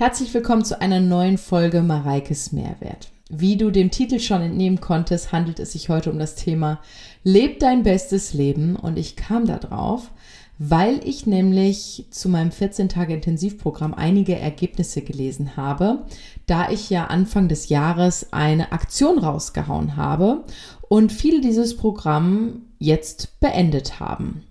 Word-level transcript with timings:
Herzlich 0.00 0.32
willkommen 0.32 0.64
zu 0.64 0.80
einer 0.80 0.98
neuen 0.98 1.36
Folge 1.36 1.82
Mareikes 1.82 2.52
Mehrwert. 2.52 3.10
Wie 3.28 3.58
du 3.58 3.70
dem 3.70 3.90
Titel 3.90 4.18
schon 4.18 4.40
entnehmen 4.40 4.80
konntest, 4.80 5.30
handelt 5.30 5.60
es 5.60 5.72
sich 5.72 5.90
heute 5.90 6.10
um 6.10 6.18
das 6.18 6.36
Thema 6.36 6.80
Leb 7.22 7.60
dein 7.60 7.82
bestes 7.82 8.32
Leben 8.32 8.76
und 8.76 8.98
ich 8.98 9.14
kam 9.14 9.44
da 9.44 9.58
drauf, 9.58 10.10
weil 10.58 11.06
ich 11.06 11.26
nämlich 11.26 12.06
zu 12.08 12.30
meinem 12.30 12.50
14 12.50 12.88
Tage 12.88 13.12
Intensivprogramm 13.12 13.92
einige 13.92 14.38
Ergebnisse 14.38 15.02
gelesen 15.02 15.58
habe, 15.58 16.06
da 16.46 16.70
ich 16.70 16.88
ja 16.88 17.08
Anfang 17.08 17.48
des 17.48 17.68
Jahres 17.68 18.32
eine 18.32 18.72
Aktion 18.72 19.18
rausgehauen 19.18 19.96
habe 19.96 20.44
und 20.88 21.12
viele 21.12 21.42
dieses 21.42 21.76
Programm 21.76 22.62
jetzt 22.78 23.38
beendet 23.38 24.00
haben. 24.00 24.44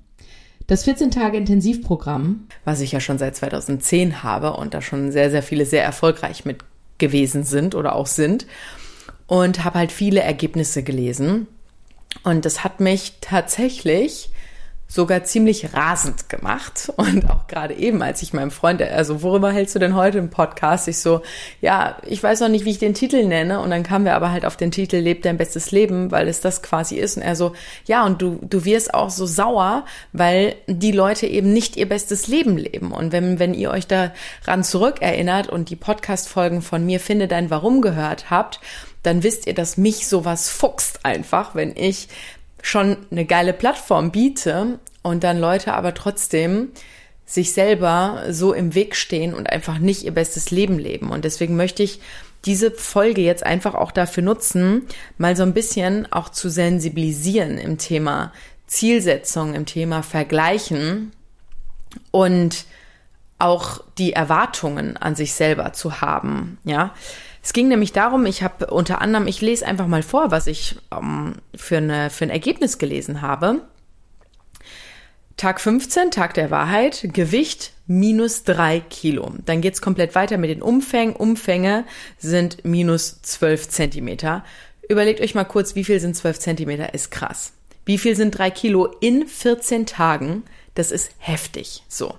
Das 0.70 0.83
14 0.83 1.09
Tage 1.09 1.36
Intensivprogramm, 1.36 2.47
was 2.63 2.81
ich 2.81 2.91
ja 2.91 2.99
schon 2.99 3.17
seit 3.17 3.35
2010 3.35 4.21
habe 4.21 4.54
und 4.54 4.75
da 4.75 4.84
schon 4.84 5.11
sehr, 5.11 5.31
sehr 5.31 5.41
viele 5.41 5.65
sehr 5.65 5.84
erfolgreich 5.84 6.45
mit 6.45 6.59
gewesen 6.99 7.44
sind 7.44 7.73
oder 7.73 7.95
auch 7.95 8.05
sind 8.05 8.45
und 9.25 9.63
habe 9.63 9.80
halt 9.80 9.91
viele 9.91 10.20
Ergebnisse 10.20 10.84
gelesen. 10.84 11.47
Und 12.21 12.45
das 12.45 12.63
hat 12.63 12.81
mich 12.81 13.13
tatsächlich 13.20 14.30
sogar 14.91 15.23
ziemlich 15.23 15.73
rasend 15.73 16.29
gemacht. 16.29 16.91
Und 16.97 17.30
auch 17.30 17.47
gerade 17.47 17.75
eben, 17.75 18.02
als 18.02 18.23
ich 18.23 18.34
meinem 18.34 18.49
Freund, 18.49 18.81
also 18.81 19.21
worüber 19.21 19.52
hältst 19.52 19.75
du 19.75 19.80
denn 19.80 19.95
heute 19.95 20.17
im 20.17 20.31
Podcast? 20.31 20.88
Ich 20.88 20.97
so, 20.97 21.21
ja, 21.61 21.97
ich 22.07 22.21
weiß 22.21 22.39
noch 22.41 22.49
nicht, 22.49 22.66
wie 22.66 22.71
ich 22.71 22.80
den 22.80 22.95
Titel 22.95 23.23
nenne. 23.25 23.59
Und 23.59 23.70
dann 23.70 23.83
kamen 23.83 24.03
wir 24.03 24.16
aber 24.16 24.31
halt 24.31 24.45
auf 24.45 24.57
den 24.57 24.71
Titel 24.71 24.97
Leb 24.97 25.21
dein 25.21 25.38
bestes 25.38 25.70
Leben, 25.70 26.09
weil 26.09 26.27
es 26.27 26.41
das 26.41 26.63
quasi 26.63 26.95
ist. 26.95 27.17
Und 27.17 27.23
er 27.23 27.35
so, 27.35 27.53
ja, 27.85 28.03
und 28.03 28.20
du, 28.21 28.39
du 28.41 28.66
wirst 28.66 28.94
auch 28.95 29.11
so 29.11 29.27
sauer, 29.27 29.85
weil 30.11 30.55
die 30.66 30.91
Leute 30.91 31.27
eben 31.27 31.53
nicht 31.53 31.77
ihr 31.77 31.88
bestes 31.88 32.27
Leben 32.27 32.58
leben. 32.58 32.91
Und 32.91 33.11
wenn, 33.11 33.38
wenn 33.38 33.53
ihr 33.53 33.69
euch 33.69 33.85
daran 33.85 34.63
zurückerinnert 34.63 35.49
und 35.49 35.69
die 35.69 35.75
Podcast-Folgen 35.75 36.63
von 36.63 36.83
mir 36.83 36.99
Finde 36.99 37.27
dein 37.27 37.52
Warum 37.52 37.81
gehört 37.81 38.31
habt, 38.31 38.59
dann 39.03 39.23
wisst 39.23 39.47
ihr, 39.47 39.53
dass 39.53 39.77
mich 39.77 40.08
sowas 40.08 40.49
fuchst 40.49 41.05
einfach, 41.05 41.55
wenn 41.55 41.75
ich 41.75 42.09
schon 42.61 42.97
eine 43.11 43.25
geile 43.25 43.53
Plattform 43.53 44.11
biete 44.11 44.79
und 45.02 45.23
dann 45.23 45.39
Leute 45.39 45.73
aber 45.73 45.93
trotzdem 45.93 46.69
sich 47.25 47.53
selber 47.53 48.23
so 48.29 48.53
im 48.53 48.73
Weg 48.73 48.95
stehen 48.95 49.33
und 49.33 49.52
einfach 49.52 49.77
nicht 49.77 50.03
ihr 50.03 50.11
bestes 50.11 50.49
Leben 50.49 50.80
leben. 50.80 51.11
Und 51.11 51.25
deswegen 51.25 51.55
möchte 51.55 51.83
ich 51.83 51.99
diese 52.45 52.71
Folge 52.71 53.21
jetzt 53.21 53.45
einfach 53.45 53.75
auch 53.75 53.91
dafür 53.91 54.23
nutzen, 54.23 54.87
mal 55.17 55.35
so 55.35 55.43
ein 55.43 55.53
bisschen 55.53 56.11
auch 56.11 56.30
zu 56.30 56.49
sensibilisieren 56.49 57.57
im 57.57 57.77
Thema 57.77 58.33
Zielsetzung, 58.65 59.53
im 59.53 59.65
Thema 59.65 60.03
Vergleichen 60.03 61.11
und 62.11 62.65
auch 63.39 63.83
die 63.97 64.13
Erwartungen 64.13 64.97
an 64.97 65.15
sich 65.15 65.33
selber 65.33 65.73
zu 65.73 66.02
haben, 66.02 66.57
ja. 66.63 66.93
Es 67.50 67.53
ging 67.53 67.67
nämlich 67.67 67.94
darum, 67.94 68.28
ich 68.28 68.44
habe 68.44 68.67
unter 68.67 69.02
anderem, 69.02 69.25
ich 69.25 69.42
lese 69.42 69.66
einfach 69.66 69.88
mal 69.88 70.03
vor, 70.03 70.30
was 70.30 70.45
ich 70.45 70.75
ähm, 70.92 71.33
für, 71.55 71.78
eine, 71.78 72.11
für 72.11 72.25
ein 72.25 72.30
Ergebnis 72.30 72.78
gelesen 72.78 73.23
habe. 73.23 73.64
Tag 75.36 75.59
15, 75.59 76.11
Tag 76.11 76.36
der 76.36 76.52
Wahrheit, 76.52 77.09
Gewicht 77.11 77.73
minus 77.88 78.44
drei 78.44 78.81
Kilo. 78.81 79.33
Dann 79.47 79.61
geht's 79.61 79.81
komplett 79.81 80.14
weiter 80.14 80.38
mit 80.38 80.52
den 80.52 80.61
Umfängen. 80.61 81.16
Umfänge 81.16 81.86
sind 82.20 82.66
minus 82.66 83.23
zwölf 83.23 83.67
Zentimeter. 83.67 84.45
Überlegt 84.88 85.20
euch 85.20 85.33
mal 85.33 85.44
kurz, 85.44 85.73
wie 85.73 85.86
viel 85.86 86.00
sind 86.00 86.16
zwölf 86.16 86.38
Zentimeter? 86.38 86.94
Ist 86.94 87.09
krass. 87.09 87.53
Wie 87.83 87.97
viel 87.97 88.16
sind 88.16 88.38
drei 88.38 88.52
Kilo 88.52 88.86
in 89.02 89.25
14 89.25 89.88
Tagen? 89.88 90.44
Das 90.75 90.92
ist 90.92 91.14
heftig. 91.17 91.83
So. 91.88 92.14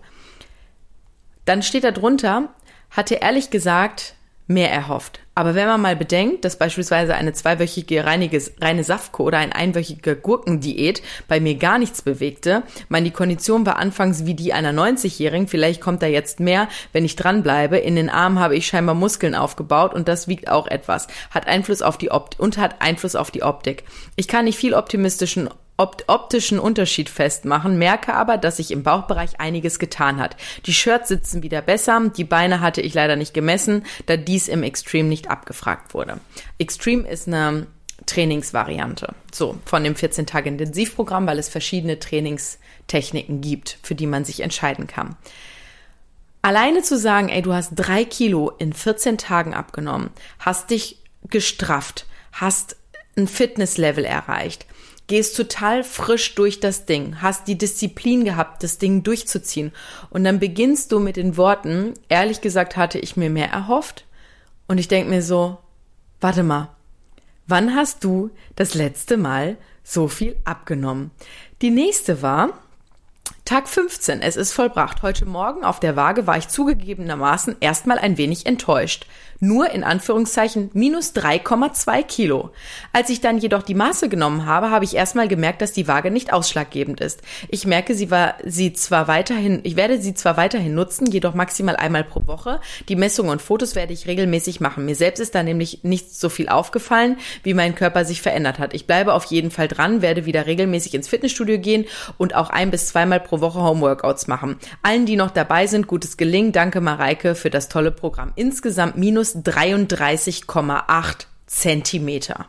Dann 1.45 1.62
steht 1.62 1.84
da 1.84 1.92
drunter, 1.92 2.53
hatte 2.91 3.14
ehrlich 3.14 3.51
gesagt 3.51 4.17
mehr 4.51 4.70
erhofft. 4.70 5.20
Aber 5.37 5.55
wenn 5.55 5.69
man 5.69 5.81
mal 5.81 5.95
bedenkt, 5.95 6.45
dass 6.45 6.59
beispielsweise 6.59 7.15
eine 7.15 7.33
zweiwöchige 7.33 8.05
reinige, 8.05 8.43
reine 8.61 8.83
Saftko 8.83 9.23
oder 9.23 9.39
ein 9.39 9.53
einwöchige 9.53 10.17
Gurkendiät 10.17 11.02
bei 11.29 11.39
mir 11.39 11.55
gar 11.55 11.79
nichts 11.79 12.02
bewegte, 12.02 12.64
meine 12.89 13.05
die 13.05 13.11
Kondition 13.13 13.64
war 13.64 13.79
anfangs 13.79 14.27
wie 14.27 14.35
die 14.35 14.52
einer 14.52 14.73
90-Jährigen, 14.73 15.47
vielleicht 15.47 15.80
kommt 15.80 16.02
da 16.02 16.07
jetzt 16.07 16.41
mehr, 16.41 16.69
wenn 16.92 17.05
ich 17.05 17.17
dranbleibe. 17.17 17.79
In 17.79 17.95
den 17.95 18.11
Armen 18.11 18.41
habe 18.41 18.57
ich 18.57 18.67
scheinbar 18.67 18.97
Muskeln 18.97 19.36
aufgebaut 19.36 19.95
und 19.95 20.08
das 20.08 20.27
wiegt 20.27 20.51
auch 20.51 20.67
etwas, 20.67 21.07
hat 21.30 21.47
Einfluss 21.47 21.80
auf 21.80 21.97
die 21.97 22.11
Optik 22.11 22.41
und 22.41 22.58
hat 22.58 22.83
Einfluss 22.83 23.14
auf 23.14 23.30
die 23.30 23.45
Optik. 23.45 23.85
Ich 24.17 24.27
kann 24.27 24.45
nicht 24.45 24.58
viel 24.58 24.74
optimistischen 24.74 25.48
optischen 25.80 26.58
Unterschied 26.58 27.08
festmachen, 27.08 27.79
merke 27.79 28.14
aber, 28.14 28.36
dass 28.36 28.58
sich 28.58 28.70
im 28.70 28.83
Bauchbereich 28.83 29.41
einiges 29.41 29.79
getan 29.79 30.20
hat. 30.20 30.36
Die 30.67 30.74
Shirts 30.74 31.08
sitzen 31.08 31.42
wieder 31.42 31.63
besser, 31.63 32.11
die 32.17 32.24
Beine 32.24 32.61
hatte 32.61 32.80
ich 32.80 32.95
leider 32.95 33.17
nicht 33.17 33.35
gemessen, 33.35 33.85
da 34.07 34.17
dies 34.17 34.48
im 34.48 34.63
Extreme 34.63 35.08
nicht 35.08 35.30
abgefragt 35.30 35.95
wurde. 35.95 36.20
Extreme 36.58 37.08
ist 37.08 37.27
eine 37.27 37.67
Trainingsvariante, 38.07 39.14
so 39.33 39.58
von 39.64 39.85
dem 39.85 39.95
14 39.95 40.27
Tage 40.27 40.48
Intensivprogramm, 40.48 41.27
weil 41.27 41.39
es 41.39 41.48
verschiedene 41.48 41.98
Trainingstechniken 41.98 43.41
gibt, 43.41 43.79
für 43.83 43.95
die 43.95 44.07
man 44.07 44.24
sich 44.24 44.41
entscheiden 44.41 44.86
kann. 44.86 45.17
Alleine 46.42 46.83
zu 46.83 46.98
sagen, 46.98 47.29
ey, 47.29 47.42
du 47.42 47.52
hast 47.52 47.73
drei 47.74 48.05
Kilo 48.05 48.51
in 48.58 48.73
14 48.73 49.18
Tagen 49.18 49.55
abgenommen, 49.55 50.11
hast 50.39 50.70
dich 50.70 51.02
gestrafft, 51.29 52.07
hast 52.33 52.77
ein 53.17 53.29
Fitnesslevel 53.29 54.05
erreicht, 54.05 54.67
gehst 55.11 55.37
total 55.37 55.83
frisch 55.83 56.37
durch 56.37 56.61
das 56.61 56.87
Ding, 56.87 57.21
hast 57.21 57.48
die 57.48 57.59
Disziplin 57.59 58.25
gehabt, 58.25 58.63
das 58.63 58.79
Ding 58.79 59.03
durchzuziehen. 59.03 59.73
Und 60.09 60.23
dann 60.23 60.39
beginnst 60.39 60.93
du 60.93 61.01
mit 61.01 61.17
den 61.17 61.37
Worten, 61.37 61.95
ehrlich 62.09 62.41
gesagt 62.43 62.77
hatte 62.77 63.01
ich 63.01 63.17
mir 63.17 63.29
mehr 63.29 63.51
erhofft. 63.51 64.05
Und 64.69 64.79
ich 64.79 64.87
denke 64.87 65.11
mir 65.11 65.21
so, 65.21 65.59
warte 66.21 66.45
mal, 66.45 66.69
wann 67.48 67.75
hast 67.75 68.05
du 68.05 68.31
das 68.55 68.75
letzte 68.75 69.17
Mal 69.17 69.57
so 69.83 70.07
viel 70.07 70.37
abgenommen? 70.45 71.11
Die 71.61 71.71
nächste 71.71 72.23
war, 72.23 72.51
Tag 73.50 73.68
15, 73.68 74.22
es 74.22 74.36
ist 74.36 74.52
vollbracht. 74.52 75.02
Heute 75.02 75.27
Morgen 75.27 75.64
auf 75.64 75.80
der 75.80 75.96
Waage 75.96 76.28
war 76.28 76.38
ich 76.38 76.46
zugegebenermaßen 76.46 77.56
erstmal 77.58 77.98
ein 77.98 78.16
wenig 78.16 78.46
enttäuscht. 78.46 79.06
Nur 79.40 79.70
in 79.70 79.83
Anführungszeichen 79.83 80.70
minus 80.74 81.14
3,2 81.16 82.02
Kilo. 82.05 82.50
Als 82.92 83.08
ich 83.11 83.20
dann 83.22 83.38
jedoch 83.38 83.62
die 83.62 83.74
Maße 83.74 84.08
genommen 84.08 84.46
habe, 84.46 84.70
habe 84.70 84.84
ich 84.84 84.94
erstmal 84.94 85.27
gemerkt, 85.27 85.62
dass 85.62 85.72
die 85.72 85.88
Waage 85.88 86.12
nicht 86.12 86.33
ausschlaggebend 86.33 87.00
ist. 87.00 87.22
Ich 87.48 87.66
merke, 87.66 87.94
sie 87.94 88.11
war 88.12 88.34
sie 88.44 88.74
zwar 88.74 89.08
weiterhin, 89.08 89.61
ich 89.64 89.74
werde 89.74 90.00
sie 90.00 90.14
zwar 90.14 90.36
weiterhin 90.36 90.74
nutzen, 90.74 91.11
jedoch 91.11 91.34
maximal 91.34 91.74
einmal 91.74 92.05
pro 92.05 92.27
Woche. 92.28 92.61
Die 92.88 92.96
Messungen 92.96 93.32
und 93.32 93.42
Fotos 93.42 93.74
werde 93.74 93.94
ich 93.94 94.06
regelmäßig 94.06 94.61
machen. 94.61 94.84
Mir 94.84 94.94
selbst 94.94 95.18
ist 95.20 95.34
da 95.34 95.42
nämlich 95.42 95.80
nicht 95.82 96.14
so 96.14 96.28
viel 96.28 96.50
aufgefallen, 96.50 97.17
wie 97.42 97.55
mein 97.55 97.74
Körper 97.74 98.05
sich 98.05 98.22
verändert 98.22 98.61
hat. 98.61 98.74
Ich 98.74 98.86
bleibe 98.86 99.14
auf 99.14 99.24
jeden 99.24 99.50
Fall 99.50 99.67
dran, 99.67 100.02
werde 100.02 100.27
wieder 100.27 100.46
regelmäßig 100.46 100.94
ins 100.94 101.08
Fitnessstudio 101.08 101.58
gehen 101.58 101.86
und 102.17 102.36
auch 102.36 102.50
ein 102.50 102.70
bis 102.70 102.86
zweimal 102.86 103.18
pro 103.18 103.39
Woche 103.40 103.61
Homeworkouts 103.61 104.27
machen. 104.27 104.56
Allen, 104.83 105.06
die 105.06 105.17
noch 105.17 105.30
dabei 105.30 105.67
sind, 105.67 105.86
gutes 105.86 106.17
Gelingen. 106.17 106.52
Danke 106.52 106.80
Mareike 106.80 107.34
für 107.34 107.51
das 107.51 107.68
tolle 107.68 107.90
Programm. 107.90 108.33
Insgesamt 108.36 108.96
minus 108.96 109.36
33,8 109.36 111.27
Zentimeter. 111.46 112.46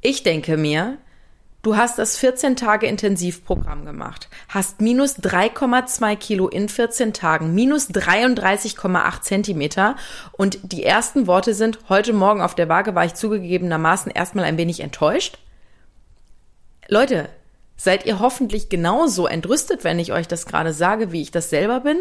Ich 0.00 0.22
denke 0.22 0.56
mir, 0.56 0.98
Du 1.62 1.76
hast 1.76 1.96
das 2.00 2.18
14 2.18 2.56
Tage 2.56 2.88
Intensivprogramm 2.88 3.84
gemacht, 3.84 4.28
hast 4.48 4.80
minus 4.80 5.20
3,2 5.20 6.16
Kilo 6.16 6.48
in 6.48 6.68
14 6.68 7.12
Tagen, 7.12 7.54
minus 7.54 7.88
33,8 7.88 9.20
Zentimeter 9.20 9.94
und 10.32 10.58
die 10.64 10.82
ersten 10.82 11.28
Worte 11.28 11.54
sind, 11.54 11.78
heute 11.88 12.14
Morgen 12.14 12.40
auf 12.40 12.56
der 12.56 12.68
Waage 12.68 12.96
war 12.96 13.04
ich 13.04 13.14
zugegebenermaßen 13.14 14.10
erstmal 14.10 14.44
ein 14.44 14.58
wenig 14.58 14.80
enttäuscht. 14.80 15.38
Leute, 16.88 17.28
seid 17.82 18.06
ihr 18.06 18.20
hoffentlich 18.20 18.68
genauso 18.68 19.26
entrüstet, 19.26 19.82
wenn 19.82 19.98
ich 19.98 20.12
euch 20.12 20.28
das 20.28 20.46
gerade 20.46 20.72
sage, 20.72 21.10
wie 21.10 21.20
ich 21.20 21.32
das 21.32 21.50
selber 21.50 21.80
bin. 21.80 21.98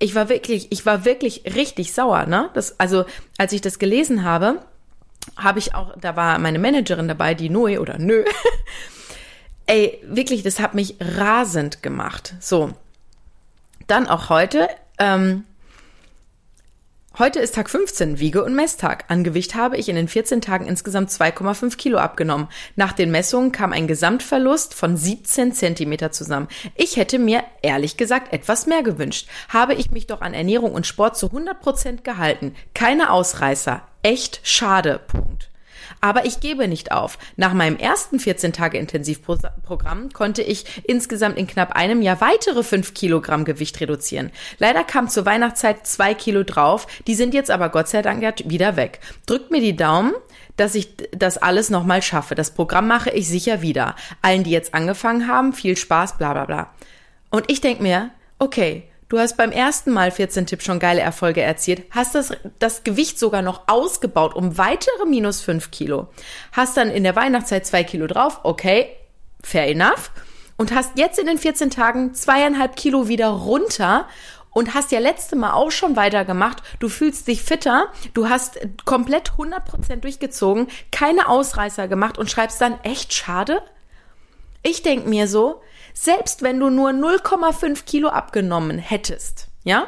Ich 0.00 0.16
war 0.16 0.28
wirklich, 0.28 0.72
ich 0.72 0.84
war 0.84 1.04
wirklich 1.04 1.44
richtig 1.54 1.92
sauer, 1.92 2.26
ne? 2.26 2.50
Das, 2.54 2.80
also, 2.80 3.04
als 3.38 3.52
ich 3.52 3.60
das 3.60 3.78
gelesen 3.78 4.24
habe, 4.24 4.58
habe 5.36 5.60
ich 5.60 5.76
auch, 5.76 5.94
da 6.00 6.16
war 6.16 6.36
meine 6.40 6.58
Managerin 6.58 7.06
dabei, 7.06 7.34
die 7.34 7.48
Noe 7.48 7.80
oder 7.80 7.98
Nö. 7.98 8.24
Ey, 9.66 10.00
wirklich, 10.02 10.42
das 10.42 10.58
hat 10.58 10.74
mich 10.74 10.96
rasend 10.98 11.84
gemacht. 11.84 12.34
So. 12.40 12.72
Dann 13.86 14.08
auch 14.08 14.30
heute, 14.30 14.68
ähm, 14.98 15.44
Heute 17.18 17.40
ist 17.40 17.56
Tag 17.56 17.68
15, 17.68 18.20
Wiege- 18.20 18.42
und 18.42 18.54
Messtag. 18.54 19.04
An 19.08 19.22
Gewicht 19.22 19.54
habe 19.54 19.76
ich 19.76 19.90
in 19.90 19.96
den 19.96 20.08
14 20.08 20.40
Tagen 20.40 20.66
insgesamt 20.66 21.10
2,5 21.10 21.76
Kilo 21.76 21.98
abgenommen. 21.98 22.48
Nach 22.74 22.94
den 22.94 23.10
Messungen 23.10 23.52
kam 23.52 23.74
ein 23.74 23.86
Gesamtverlust 23.86 24.72
von 24.72 24.96
17 24.96 25.52
Zentimeter 25.52 26.10
zusammen. 26.10 26.48
Ich 26.74 26.96
hätte 26.96 27.18
mir, 27.18 27.44
ehrlich 27.60 27.98
gesagt, 27.98 28.32
etwas 28.32 28.66
mehr 28.66 28.82
gewünscht. 28.82 29.28
Habe 29.50 29.74
ich 29.74 29.90
mich 29.90 30.06
doch 30.06 30.22
an 30.22 30.32
Ernährung 30.32 30.72
und 30.72 30.86
Sport 30.86 31.18
zu 31.18 31.26
100 31.26 31.60
Prozent 31.60 32.02
gehalten. 32.02 32.54
Keine 32.72 33.10
Ausreißer. 33.10 33.82
Echt 34.02 34.40
schade. 34.42 34.98
Punkt. 35.06 35.51
Aber 36.04 36.26
ich 36.26 36.40
gebe 36.40 36.66
nicht 36.66 36.90
auf. 36.90 37.16
Nach 37.36 37.54
meinem 37.54 37.76
ersten 37.76 38.18
14 38.18 38.52
Tage 38.52 38.76
Intensivprogramm 38.76 40.12
konnte 40.12 40.42
ich 40.42 40.82
insgesamt 40.82 41.38
in 41.38 41.46
knapp 41.46 41.72
einem 41.76 42.02
Jahr 42.02 42.20
weitere 42.20 42.64
5 42.64 42.92
Kilogramm 42.92 43.44
Gewicht 43.44 43.80
reduzieren. 43.80 44.32
Leider 44.58 44.82
kam 44.82 45.08
zur 45.08 45.24
Weihnachtszeit 45.26 45.86
2 45.86 46.14
Kilo 46.14 46.42
drauf. 46.42 46.88
Die 47.06 47.14
sind 47.14 47.34
jetzt 47.34 47.52
aber 47.52 47.68
Gott 47.68 47.88
sei 47.88 48.02
Dank 48.02 48.22
wieder 48.44 48.76
weg. 48.76 48.98
Drückt 49.26 49.52
mir 49.52 49.60
die 49.60 49.76
Daumen, 49.76 50.12
dass 50.56 50.74
ich 50.74 50.88
das 51.12 51.38
alles 51.38 51.70
nochmal 51.70 52.02
schaffe. 52.02 52.34
Das 52.34 52.52
Programm 52.52 52.88
mache 52.88 53.10
ich 53.10 53.28
sicher 53.28 53.62
wieder. 53.62 53.94
Allen, 54.22 54.42
die 54.42 54.50
jetzt 54.50 54.74
angefangen 54.74 55.28
haben, 55.28 55.52
viel 55.52 55.76
Spaß, 55.76 56.18
bla 56.18 56.32
bla 56.32 56.46
bla. 56.46 56.74
Und 57.30 57.48
ich 57.48 57.60
denke 57.60 57.82
mir, 57.82 58.10
okay, 58.40 58.88
Du 59.12 59.18
hast 59.18 59.36
beim 59.36 59.52
ersten 59.52 59.90
Mal 59.90 60.10
14 60.10 60.46
Tipps 60.46 60.64
schon 60.64 60.78
geile 60.78 61.02
Erfolge 61.02 61.42
erzielt, 61.42 61.82
hast 61.90 62.14
das, 62.14 62.32
das 62.58 62.82
Gewicht 62.82 63.18
sogar 63.18 63.42
noch 63.42 63.68
ausgebaut 63.68 64.34
um 64.34 64.56
weitere 64.56 65.04
minus 65.04 65.42
5 65.42 65.70
Kilo. 65.70 66.08
Hast 66.52 66.78
dann 66.78 66.90
in 66.90 67.04
der 67.04 67.14
Weihnachtszeit 67.14 67.66
2 67.66 67.84
Kilo 67.84 68.06
drauf, 68.06 68.40
okay, 68.42 68.88
fair 69.42 69.68
enough. 69.68 70.12
Und 70.56 70.74
hast 70.74 70.92
jetzt 70.96 71.18
in 71.18 71.26
den 71.26 71.36
14 71.36 71.68
Tagen 71.68 72.14
zweieinhalb 72.14 72.74
Kilo 72.74 73.06
wieder 73.06 73.28
runter 73.28 74.08
und 74.50 74.72
hast 74.72 74.92
ja 74.92 74.98
letzte 74.98 75.36
Mal 75.36 75.52
auch 75.52 75.72
schon 75.72 75.94
weitergemacht. 75.94 76.62
Du 76.78 76.88
fühlst 76.88 77.28
dich 77.28 77.42
fitter, 77.42 77.88
du 78.14 78.30
hast 78.30 78.60
komplett 78.86 79.32
100% 79.32 79.96
durchgezogen, 79.96 80.68
keine 80.90 81.28
Ausreißer 81.28 81.86
gemacht 81.86 82.16
und 82.16 82.30
schreibst 82.30 82.62
dann 82.62 82.80
echt 82.82 83.12
schade? 83.12 83.60
Ich 84.62 84.80
denk 84.80 85.06
mir 85.06 85.28
so, 85.28 85.60
selbst 85.94 86.42
wenn 86.42 86.60
du 86.60 86.70
nur 86.70 86.90
0,5 86.90 87.84
Kilo 87.84 88.08
abgenommen 88.08 88.78
hättest, 88.78 89.48
ja? 89.64 89.86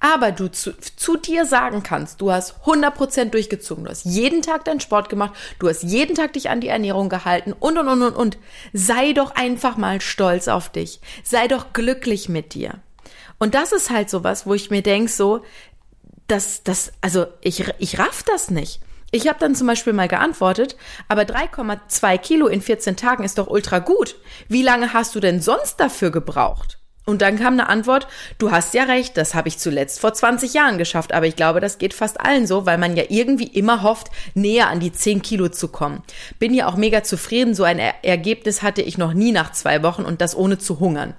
Aber 0.00 0.32
du 0.32 0.50
zu, 0.50 0.72
zu 0.78 1.16
dir 1.16 1.46
sagen 1.46 1.82
kannst, 1.82 2.20
du 2.20 2.30
hast 2.30 2.56
100% 2.66 3.30
durchgezogen, 3.30 3.84
du 3.84 3.90
hast 3.90 4.04
jeden 4.04 4.42
Tag 4.42 4.64
deinen 4.66 4.80
Sport 4.80 5.08
gemacht, 5.08 5.32
du 5.58 5.68
hast 5.68 5.82
jeden 5.82 6.14
Tag 6.14 6.34
dich 6.34 6.50
an 6.50 6.60
die 6.60 6.68
Ernährung 6.68 7.08
gehalten 7.08 7.54
und, 7.54 7.78
und, 7.78 7.88
und, 7.88 8.02
und, 8.02 8.14
und. 8.14 8.38
Sei 8.74 9.14
doch 9.14 9.34
einfach 9.34 9.78
mal 9.78 10.02
stolz 10.02 10.48
auf 10.48 10.68
dich. 10.68 11.00
Sei 11.22 11.48
doch 11.48 11.72
glücklich 11.72 12.28
mit 12.28 12.52
dir. 12.52 12.80
Und 13.38 13.54
das 13.54 13.72
ist 13.72 13.88
halt 13.88 14.10
sowas, 14.10 14.46
wo 14.46 14.52
ich 14.52 14.70
mir 14.70 14.82
denke, 14.82 15.10
so, 15.10 15.42
das, 16.26 16.62
das, 16.64 16.92
also 17.00 17.26
ich, 17.40 17.64
ich 17.78 17.98
raff 17.98 18.22
das 18.24 18.50
nicht. 18.50 18.80
Ich 19.14 19.28
habe 19.28 19.38
dann 19.38 19.54
zum 19.54 19.68
Beispiel 19.68 19.92
mal 19.92 20.08
geantwortet, 20.08 20.74
aber 21.06 21.22
3,2 21.22 22.18
Kilo 22.18 22.48
in 22.48 22.60
14 22.60 22.96
Tagen 22.96 23.22
ist 23.22 23.38
doch 23.38 23.46
ultra 23.46 23.78
gut. 23.78 24.16
Wie 24.48 24.62
lange 24.64 24.92
hast 24.92 25.14
du 25.14 25.20
denn 25.20 25.40
sonst 25.40 25.76
dafür 25.76 26.10
gebraucht? 26.10 26.80
Und 27.06 27.22
dann 27.22 27.38
kam 27.38 27.52
eine 27.52 27.68
Antwort, 27.68 28.08
du 28.38 28.50
hast 28.50 28.74
ja 28.74 28.82
recht, 28.82 29.16
das 29.16 29.36
habe 29.36 29.46
ich 29.46 29.58
zuletzt 29.58 30.00
vor 30.00 30.14
20 30.14 30.52
Jahren 30.54 30.78
geschafft, 30.78 31.12
aber 31.12 31.28
ich 31.28 31.36
glaube, 31.36 31.60
das 31.60 31.78
geht 31.78 31.94
fast 31.94 32.20
allen 32.20 32.48
so, 32.48 32.66
weil 32.66 32.76
man 32.76 32.96
ja 32.96 33.04
irgendwie 33.08 33.46
immer 33.46 33.84
hofft, 33.84 34.08
näher 34.34 34.68
an 34.68 34.80
die 34.80 34.90
10 34.90 35.22
Kilo 35.22 35.48
zu 35.48 35.68
kommen. 35.68 36.02
Bin 36.40 36.52
ja 36.52 36.66
auch 36.66 36.74
mega 36.74 37.04
zufrieden, 37.04 37.54
so 37.54 37.62
ein 37.62 37.78
er 37.78 38.04
Ergebnis 38.04 38.62
hatte 38.62 38.82
ich 38.82 38.98
noch 38.98 39.14
nie 39.14 39.30
nach 39.30 39.52
zwei 39.52 39.84
Wochen 39.84 40.02
und 40.02 40.22
das 40.22 40.36
ohne 40.36 40.58
zu 40.58 40.80
hungern. 40.80 41.14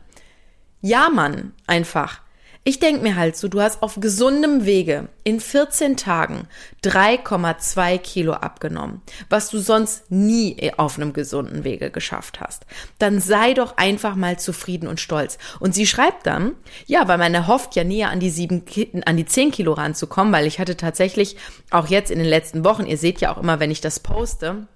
Ja, 0.82 1.08
Mann, 1.08 1.54
einfach. 1.66 2.25
Ich 2.68 2.80
denke 2.80 3.04
mir 3.04 3.16
halt 3.16 3.38
so, 3.38 3.48
du 3.48 3.62
hast 3.62 3.84
auf 3.84 4.00
gesundem 4.00 4.66
Wege 4.66 5.08
in 5.24 5.40
14 5.40 5.98
Tagen 5.98 6.48
3,2 6.84 8.00
Kilo 8.00 8.34
abgenommen, 8.34 9.04
was 9.30 9.50
du 9.52 9.60
sonst 9.60 10.10
nie 10.10 10.72
auf 10.76 10.98
einem 10.98 11.14
gesunden 11.14 11.64
Wege 11.64 11.92
geschafft 11.92 12.42
hast. 12.42 12.66
Dann 12.98 13.22
sei 13.22 13.54
doch 13.54 13.78
einfach 13.78 14.16
mal 14.16 14.40
zufrieden 14.40 14.88
und 14.88 15.00
stolz. 15.00 15.38
Und 15.60 15.76
sie 15.76 15.86
schreibt 15.86 16.26
dann, 16.26 16.54
ja, 16.88 17.08
weil 17.08 17.20
man 17.20 17.36
erhofft 17.36 17.76
ja 17.76 17.84
näher 17.84 18.10
an 18.10 18.20
die 18.20 18.32
sieben, 18.32 18.64
an 19.06 19.16
die 19.16 19.26
10 19.26 19.52
Kilo 19.52 19.74
ranzukommen, 19.74 20.34
weil 20.34 20.48
ich 20.48 20.58
hatte 20.58 20.76
tatsächlich 20.76 21.38
auch 21.70 21.86
jetzt 21.86 22.10
in 22.10 22.18
den 22.18 22.28
letzten 22.28 22.66
Wochen, 22.66 22.88
ihr 22.88 22.98
seht 22.98 23.22
ja 23.22 23.32
auch 23.32 23.38
immer, 23.38 23.60
wenn 23.60 23.70
ich 23.70 23.82
das 23.82 24.00
poste, 24.00 24.68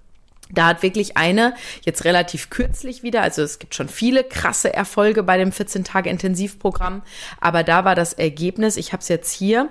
da 0.52 0.66
hat 0.66 0.82
wirklich 0.82 1.16
eine, 1.16 1.54
jetzt 1.82 2.04
relativ 2.04 2.50
kürzlich 2.50 3.02
wieder, 3.02 3.22
also 3.22 3.42
es 3.42 3.58
gibt 3.58 3.74
schon 3.74 3.88
viele 3.88 4.24
krasse 4.24 4.72
Erfolge 4.72 5.22
bei 5.22 5.38
dem 5.38 5.50
14-Tage-Intensivprogramm, 5.50 7.02
aber 7.40 7.62
da 7.62 7.84
war 7.84 7.94
das 7.94 8.12
Ergebnis, 8.12 8.76
ich 8.76 8.92
habe 8.92 9.00
es 9.02 9.08
jetzt 9.08 9.32
hier, 9.32 9.68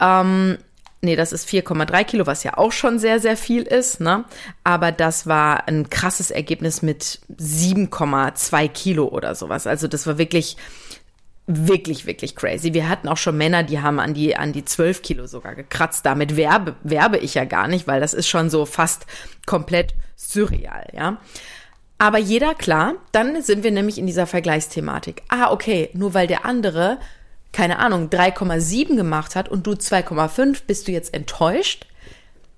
ähm, 0.00 0.58
nee, 1.02 1.16
das 1.16 1.32
ist 1.32 1.48
4,3 1.48 2.04
Kilo, 2.04 2.26
was 2.26 2.44
ja 2.44 2.58
auch 2.58 2.72
schon 2.72 2.98
sehr, 2.98 3.20
sehr 3.20 3.36
viel 3.36 3.62
ist, 3.62 4.00
ne? 4.00 4.24
Aber 4.64 4.92
das 4.92 5.26
war 5.26 5.66
ein 5.68 5.88
krasses 5.90 6.30
Ergebnis 6.30 6.82
mit 6.82 7.20
7,2 7.38 8.68
Kilo 8.68 9.08
oder 9.08 9.34
sowas. 9.34 9.66
Also 9.66 9.88
das 9.88 10.06
war 10.06 10.18
wirklich 10.18 10.56
wirklich, 11.50 12.06
wirklich 12.06 12.36
crazy. 12.36 12.74
Wir 12.74 12.88
hatten 12.88 13.08
auch 13.08 13.16
schon 13.16 13.36
Männer, 13.36 13.62
die 13.62 13.80
haben 13.80 14.00
an 14.00 14.14
die, 14.14 14.36
an 14.36 14.52
die 14.52 14.64
12 14.64 15.02
Kilo 15.02 15.26
sogar 15.26 15.54
gekratzt. 15.54 16.06
Damit 16.06 16.36
werbe, 16.36 16.76
werbe 16.82 17.18
ich 17.18 17.34
ja 17.34 17.44
gar 17.44 17.68
nicht, 17.68 17.86
weil 17.86 18.00
das 18.00 18.14
ist 18.14 18.28
schon 18.28 18.50
so 18.50 18.66
fast 18.66 19.06
komplett 19.46 19.94
surreal, 20.16 20.86
ja. 20.92 21.18
Aber 21.98 22.18
jeder 22.18 22.54
klar, 22.54 22.94
dann 23.12 23.42
sind 23.42 23.62
wir 23.62 23.70
nämlich 23.70 23.98
in 23.98 24.06
dieser 24.06 24.26
Vergleichsthematik. 24.26 25.22
Ah, 25.28 25.52
okay, 25.52 25.90
nur 25.92 26.14
weil 26.14 26.26
der 26.26 26.46
andere, 26.46 26.98
keine 27.52 27.78
Ahnung, 27.78 28.08
3,7 28.08 28.96
gemacht 28.96 29.36
hat 29.36 29.48
und 29.50 29.66
du 29.66 29.72
2,5, 29.72 30.62
bist 30.66 30.88
du 30.88 30.92
jetzt 30.92 31.12
enttäuscht? 31.12 31.86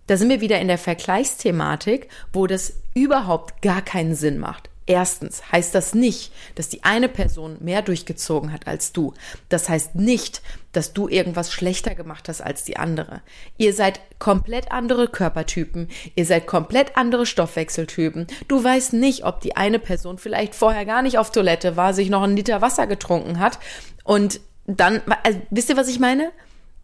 Da 0.07 0.17
sind 0.17 0.29
wir 0.29 0.41
wieder 0.41 0.61
in 0.61 0.69
der 0.69 0.79
Vergleichsthematik, 0.79 2.09
wo 2.33 2.47
das 2.47 2.75
überhaupt 2.95 3.63
gar 3.63 3.83
keinen 3.83 4.15
Sinn 4.15 4.39
macht. 4.39 4.69
Erstens 4.87 5.53
heißt 5.53 5.75
das 5.75 5.95
nicht, 5.95 6.33
dass 6.57 6.69
die 6.69 6.83
eine 6.83 7.09
Person 7.09 7.57
mehr 7.61 7.83
durchgezogen 7.83 8.53
hat 8.53 8.67
als 8.67 8.93
du. 8.93 9.15
Das 9.49 9.69
heißt 9.69 9.95
nicht, 9.95 10.43
dass 10.73 10.93
du 10.93 11.09
irgendwas 11.09 11.53
schlechter 11.53 11.95
gemacht 11.95 12.29
hast 12.29 12.41
als 12.41 12.65
die 12.65 12.77
andere. 12.77 13.23
Ihr 13.59 13.75
seid 13.75 14.01
komplett 14.19 14.73
andere 14.73 15.07
Körpertypen, 15.07 15.89
ihr 16.17 16.27
seid 16.27 16.47
komplett 16.47 16.97
andere 16.97 17.27
Stoffwechseltypen. 17.27 18.27
Du 18.49 18.63
weißt 18.63 18.95
nicht, 18.95 19.25
ob 19.25 19.41
die 19.41 19.57
eine 19.57 19.79
Person 19.79 20.19
vielleicht 20.19 20.55
vorher 20.55 20.85
gar 20.85 21.03
nicht 21.03 21.19
auf 21.19 21.31
Toilette 21.31 21.77
war, 21.77 21.95
sich 21.95 22.11
noch 22.11 22.23
einen 22.23 22.37
Liter 22.37 22.61
Wasser 22.61 22.87
getrunken 22.87 23.39
hat 23.39 23.59
und 24.05 24.41
dann, 24.67 25.03
also, 25.25 25.41
wisst 25.51 25.71
ihr, 25.71 25.77
was 25.77 25.89
ich 25.89 25.99
meine? 25.99 26.31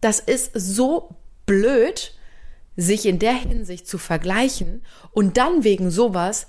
Das 0.01 0.19
ist 0.19 0.51
so 0.53 1.15
blöd, 1.45 2.13
sich 2.75 3.05
in 3.05 3.19
der 3.19 3.33
Hinsicht 3.33 3.87
zu 3.87 3.97
vergleichen 3.97 4.83
und 5.11 5.37
dann 5.37 5.63
wegen 5.63 5.91
sowas 5.91 6.47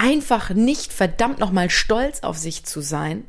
einfach 0.00 0.50
nicht 0.50 0.92
verdammt 0.92 1.38
nochmal 1.38 1.70
stolz 1.70 2.20
auf 2.20 2.38
sich 2.38 2.64
zu 2.64 2.80
sein, 2.80 3.24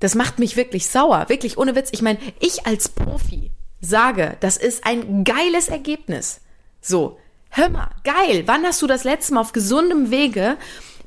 das 0.00 0.14
macht 0.14 0.38
mich 0.38 0.56
wirklich 0.56 0.88
sauer. 0.88 1.28
Wirklich 1.28 1.58
ohne 1.58 1.74
Witz. 1.74 1.88
Ich 1.92 2.02
meine, 2.02 2.18
ich 2.38 2.66
als 2.66 2.88
Profi 2.88 3.50
sage, 3.80 4.36
das 4.40 4.56
ist 4.56 4.86
ein 4.86 5.24
geiles 5.24 5.68
Ergebnis. 5.68 6.40
So, 6.80 7.18
hör 7.50 7.68
mal, 7.68 7.90
geil. 8.04 8.44
Wann 8.46 8.64
hast 8.64 8.80
du 8.80 8.86
das 8.86 9.02
letzte 9.04 9.34
Mal 9.34 9.40
auf 9.40 9.52
gesundem 9.52 10.10
Wege 10.10 10.56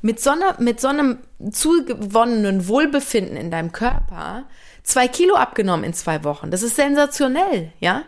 mit 0.02 0.20
so, 0.20 0.30
einer, 0.30 0.60
mit 0.60 0.80
so 0.80 0.88
einem 0.88 1.18
zugewonnenen 1.50 2.68
Wohlbefinden 2.68 3.36
in 3.36 3.50
deinem 3.50 3.72
Körper 3.72 4.44
zwei 4.82 5.08
Kilo 5.08 5.36
abgenommen 5.36 5.84
in 5.84 5.94
zwei 5.94 6.22
Wochen? 6.24 6.50
Das 6.50 6.62
ist 6.62 6.76
sensationell, 6.76 7.72
ja? 7.80 8.02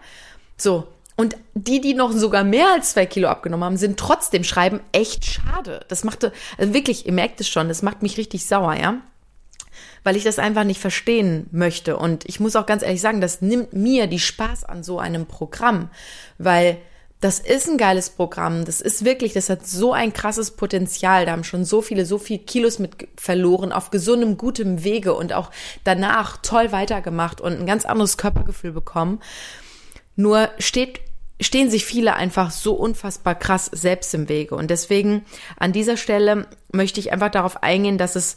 So, 0.58 0.86
und 1.16 1.36
die, 1.54 1.80
die 1.80 1.94
noch 1.94 2.12
sogar 2.12 2.42
mehr 2.42 2.72
als 2.72 2.92
zwei 2.92 3.06
Kilo 3.06 3.28
abgenommen 3.28 3.64
haben, 3.64 3.76
sind 3.76 3.98
trotzdem 3.98 4.42
schreiben 4.42 4.80
echt 4.92 5.24
schade. 5.24 5.84
Das 5.88 6.02
machte, 6.02 6.32
also 6.58 6.74
wirklich, 6.74 7.06
ihr 7.06 7.12
merkt 7.12 7.40
es 7.40 7.48
schon, 7.48 7.68
das 7.68 7.82
macht 7.82 8.02
mich 8.02 8.16
richtig 8.18 8.46
sauer, 8.46 8.74
ja. 8.74 9.00
Weil 10.02 10.16
ich 10.16 10.24
das 10.24 10.38
einfach 10.38 10.64
nicht 10.64 10.80
verstehen 10.80 11.46
möchte. 11.52 11.96
Und 11.96 12.24
ich 12.28 12.40
muss 12.40 12.56
auch 12.56 12.66
ganz 12.66 12.82
ehrlich 12.82 13.00
sagen, 13.00 13.20
das 13.20 13.40
nimmt 13.40 13.72
mir 13.72 14.06
die 14.06 14.18
Spaß 14.18 14.64
an 14.64 14.82
so 14.82 14.98
einem 14.98 15.26
Programm. 15.26 15.88
Weil 16.36 16.78
das 17.20 17.38
ist 17.38 17.68
ein 17.68 17.78
geiles 17.78 18.10
Programm. 18.10 18.64
Das 18.64 18.80
ist 18.82 19.04
wirklich, 19.04 19.32
das 19.32 19.48
hat 19.48 19.66
so 19.66 19.92
ein 19.92 20.12
krasses 20.12 20.50
Potenzial. 20.50 21.24
Da 21.24 21.32
haben 21.32 21.44
schon 21.44 21.64
so 21.64 21.80
viele, 21.80 22.04
so 22.04 22.18
viele 22.18 22.40
Kilos 22.40 22.78
mit 22.78 23.08
verloren 23.16 23.72
auf 23.72 23.90
gesundem, 23.90 24.36
gutem 24.36 24.84
Wege 24.84 25.14
und 25.14 25.32
auch 25.32 25.50
danach 25.84 26.38
toll 26.42 26.70
weitergemacht 26.70 27.40
und 27.40 27.58
ein 27.58 27.66
ganz 27.66 27.86
anderes 27.86 28.18
Körpergefühl 28.18 28.72
bekommen. 28.72 29.20
Nur 30.16 30.50
steht 30.58 31.00
stehen 31.40 31.70
sich 31.70 31.84
viele 31.84 32.14
einfach 32.14 32.50
so 32.50 32.74
unfassbar 32.74 33.34
krass 33.34 33.66
selbst 33.66 34.14
im 34.14 34.28
Wege. 34.28 34.54
Und 34.54 34.70
deswegen 34.70 35.24
an 35.56 35.72
dieser 35.72 35.96
Stelle 35.96 36.46
möchte 36.72 37.00
ich 37.00 37.12
einfach 37.12 37.30
darauf 37.30 37.62
eingehen, 37.62 37.98
dass 37.98 38.16
es 38.16 38.36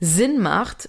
Sinn 0.00 0.40
macht, 0.40 0.88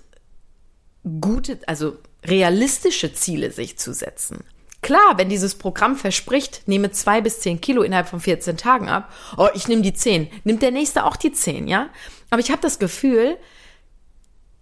gute, 1.19 1.59
also 1.67 1.97
realistische 2.25 3.13
Ziele 3.13 3.51
sich 3.51 3.77
zu 3.77 3.93
setzen. 3.93 4.43
Klar, 4.81 5.17
wenn 5.17 5.27
dieses 5.27 5.55
Programm 5.55 5.97
verspricht, 5.97 6.67
nehme 6.67 6.91
zwei 6.91 7.19
bis 7.19 7.41
zehn 7.41 7.59
Kilo 7.59 7.81
innerhalb 7.81 8.07
von 8.07 8.21
14 8.21 8.55
Tagen 8.55 8.87
ab, 8.87 9.13
oh, 9.37 9.49
ich 9.53 9.67
nehme 9.67 9.81
die 9.81 9.93
zehn, 9.93 10.29
nimmt 10.45 10.61
der 10.61 10.71
nächste 10.71 11.03
auch 11.05 11.17
die 11.17 11.33
zehn, 11.33 11.67
ja? 11.67 11.89
Aber 12.29 12.39
ich 12.39 12.49
habe 12.49 12.61
das 12.61 12.79
Gefühl, 12.79 13.37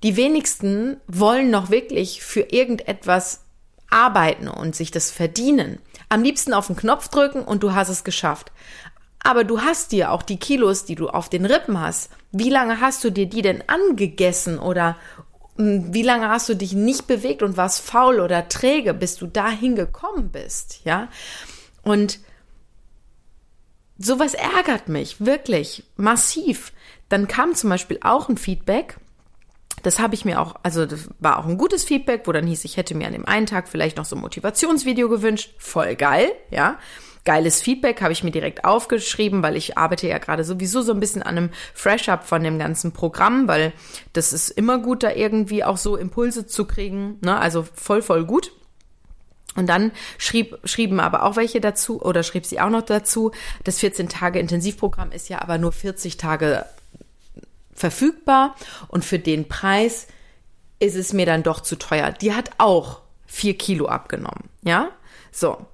die 0.01 0.15
wenigsten 0.15 0.99
wollen 1.07 1.51
noch 1.51 1.69
wirklich 1.69 2.23
für 2.23 2.41
irgendetwas 2.41 3.41
arbeiten 3.89 4.47
und 4.47 4.75
sich 4.75 4.91
das 4.91 5.11
verdienen. 5.11 5.79
Am 6.09 6.23
liebsten 6.23 6.53
auf 6.53 6.67
den 6.67 6.75
Knopf 6.75 7.07
drücken 7.09 7.43
und 7.43 7.63
du 7.63 7.73
hast 7.73 7.89
es 7.89 8.03
geschafft. 8.03 8.51
Aber 9.23 9.43
du 9.43 9.61
hast 9.61 9.91
dir 9.91 10.11
auch 10.11 10.23
die 10.23 10.37
Kilos, 10.37 10.85
die 10.85 10.95
du 10.95 11.09
auf 11.09 11.29
den 11.29 11.45
Rippen 11.45 11.79
hast, 11.79 12.11
wie 12.31 12.49
lange 12.49 12.79
hast 12.79 13.03
du 13.03 13.11
dir 13.11 13.25
die 13.25 13.41
denn 13.41 13.63
angegessen 13.67 14.59
oder 14.59 14.95
hm, 15.57 15.93
wie 15.93 16.03
lange 16.03 16.29
hast 16.29 16.47
du 16.49 16.55
dich 16.55 16.73
nicht 16.73 17.07
bewegt 17.07 17.41
und 17.43 17.57
warst 17.57 17.81
faul 17.81 18.19
oder 18.19 18.47
träge, 18.47 18.93
bis 18.93 19.15
du 19.15 19.27
dahin 19.27 19.75
gekommen 19.75 20.29
bist, 20.29 20.81
ja? 20.85 21.09
Und 21.83 22.19
sowas 23.97 24.33
ärgert 24.33 24.87
mich 24.87 25.25
wirklich 25.25 25.83
massiv. 25.95 26.71
Dann 27.09 27.27
kam 27.27 27.55
zum 27.55 27.69
Beispiel 27.69 27.99
auch 28.01 28.29
ein 28.29 28.37
Feedback. 28.37 28.97
Das 29.83 29.99
habe 29.99 30.15
ich 30.15 30.25
mir 30.25 30.41
auch, 30.41 30.55
also 30.63 30.85
das 30.85 31.09
war 31.19 31.37
auch 31.37 31.45
ein 31.45 31.57
gutes 31.57 31.83
Feedback, 31.83 32.23
wo 32.25 32.31
dann 32.31 32.47
hieß, 32.47 32.65
ich 32.65 32.77
hätte 32.77 32.95
mir 32.95 33.07
an 33.07 33.13
dem 33.13 33.25
einen 33.25 33.45
Tag 33.45 33.67
vielleicht 33.69 33.97
noch 33.97 34.05
so 34.05 34.15
ein 34.15 34.21
Motivationsvideo 34.21 35.07
gewünscht. 35.09 35.53
Voll 35.59 35.95
geil, 35.95 36.31
ja. 36.49 36.77
Geiles 37.25 37.61
Feedback 37.61 38.01
habe 38.01 38.13
ich 38.13 38.23
mir 38.23 38.31
direkt 38.31 38.63
aufgeschrieben, 38.63 39.43
weil 39.43 39.57
ich 39.57 39.77
arbeite 39.77 40.07
ja 40.07 40.17
gerade 40.17 40.45
sowieso 40.45 40.81
so 40.81 40.93
ein 40.93 41.01
bisschen 41.01 41.21
an 41.21 41.37
einem 41.37 41.49
Fresh-Up 41.73 42.25
von 42.25 42.41
dem 42.41 42.57
ganzen 42.57 42.93
Programm, 42.93 43.49
weil 43.49 43.73
das 44.13 44.31
ist 44.31 44.49
immer 44.49 44.77
gut, 44.77 45.03
da 45.03 45.11
irgendwie 45.11 45.65
auch 45.65 45.75
so 45.75 45.97
Impulse 45.97 46.47
zu 46.47 46.63
kriegen. 46.63 47.17
Ne? 47.21 47.37
Also 47.37 47.67
voll, 47.73 48.01
voll 48.01 48.23
gut. 48.23 48.53
Und 49.57 49.67
dann 49.67 49.91
schrieb, 50.17 50.57
schrieben 50.63 51.01
aber 51.01 51.23
auch 51.23 51.35
welche 51.35 51.59
dazu 51.59 52.01
oder 52.01 52.23
schrieb 52.23 52.45
sie 52.45 52.61
auch 52.61 52.69
noch 52.69 52.83
dazu, 52.83 53.31
das 53.65 53.79
14 53.79 54.07
Tage 54.07 54.39
Intensivprogramm 54.39 55.11
ist 55.11 55.27
ja 55.27 55.41
aber 55.41 55.57
nur 55.57 55.73
40 55.73 56.15
Tage 56.15 56.63
verfügbar 57.77 58.55
und 58.87 59.05
für 59.05 59.19
den 59.19 59.47
Preis 59.47 60.07
ist 60.79 60.95
es 60.95 61.13
mir 61.13 61.25
dann 61.25 61.43
doch 61.43 61.61
zu 61.61 61.77
teuer. 61.77 62.11
Die 62.11 62.33
hat 62.33 62.51
auch 62.57 63.01
vier 63.25 63.57
Kilo 63.57 63.87
abgenommen, 63.87 64.49
ja? 64.63 64.89
So. 65.31 65.65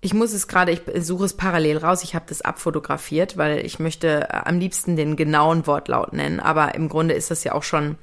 Ich 0.00 0.12
muss 0.12 0.34
es 0.34 0.48
gerade, 0.48 0.72
ich 0.72 0.82
suche 1.02 1.24
es 1.24 1.34
parallel 1.34 1.78
raus, 1.78 2.02
ich 2.02 2.14
habe 2.14 2.26
das 2.28 2.42
abfotografiert, 2.42 3.38
weil 3.38 3.64
ich 3.64 3.78
möchte 3.78 4.28
äh, 4.28 4.42
am 4.44 4.58
liebsten 4.58 4.96
den 4.96 5.16
genauen 5.16 5.66
Wortlaut 5.66 6.12
nennen, 6.12 6.40
aber 6.40 6.74
im 6.74 6.88
Grunde 6.90 7.14
ist 7.14 7.30
das 7.30 7.44
ja 7.44 7.52
auch 7.52 7.62
schon 7.62 7.96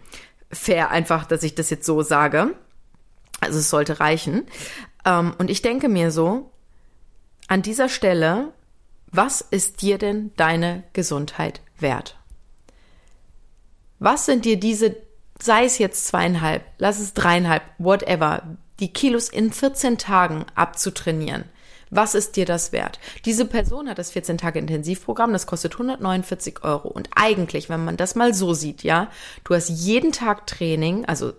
fair 0.52 0.90
einfach, 0.90 1.26
dass 1.26 1.44
ich 1.44 1.54
das 1.54 1.70
jetzt 1.70 1.86
so 1.86 2.02
sage. 2.02 2.56
Also 3.40 3.60
es 3.60 3.70
sollte 3.70 4.00
reichen. 4.00 4.48
Ähm, 5.06 5.34
und 5.38 5.50
ich 5.50 5.62
denke 5.62 5.90
mir 5.90 6.12
so, 6.12 6.52
an 7.48 7.62
dieser 7.62 7.90
Stelle, 7.90 8.52
was 9.12 9.42
ist 9.42 9.82
dir 9.82 9.98
denn 9.98 10.32
deine 10.38 10.84
Gesundheit 10.94 11.62
wert? 11.78 12.18
Was 14.02 14.26
sind 14.26 14.46
dir 14.46 14.60
diese, 14.60 14.96
sei 15.40 15.66
es 15.66 15.78
jetzt 15.78 16.08
zweieinhalb, 16.08 16.64
lass 16.80 17.00
es 17.00 17.14
dreieinhalb, 17.14 17.62
whatever, 17.78 18.42
die 18.80 18.92
Kilos 18.92 19.30
in 19.30 19.54
14 19.54 20.00
Tagen 20.00 20.44
abzutrainieren? 20.56 21.46
Was 21.92 22.16
ist 22.16 22.36
dir 22.36 22.46
das 22.46 22.72
wert? 22.72 23.00
Diese 23.26 23.46
Person 23.46 23.88
hat 23.88 24.00
das 24.00 24.10
14 24.10 24.40
Tage 24.40 24.58
Intensivprogramm, 24.58 25.34
das 25.34 25.46
kostet 25.46 25.74
149 25.74 26.64
Euro. 26.64 26.88
Und 26.88 27.12
eigentlich, 27.16 27.70
wenn 27.70 27.86
man 27.86 27.96
das 27.96 28.16
mal 28.16 28.34
so 28.34 28.56
sieht, 28.56 28.82
ja, 28.82 29.12
du 29.44 29.54
hast 29.54 29.70
jeden 29.70 30.12
Tag 30.12 30.48
Training, 30.48 31.06
also 31.06 31.34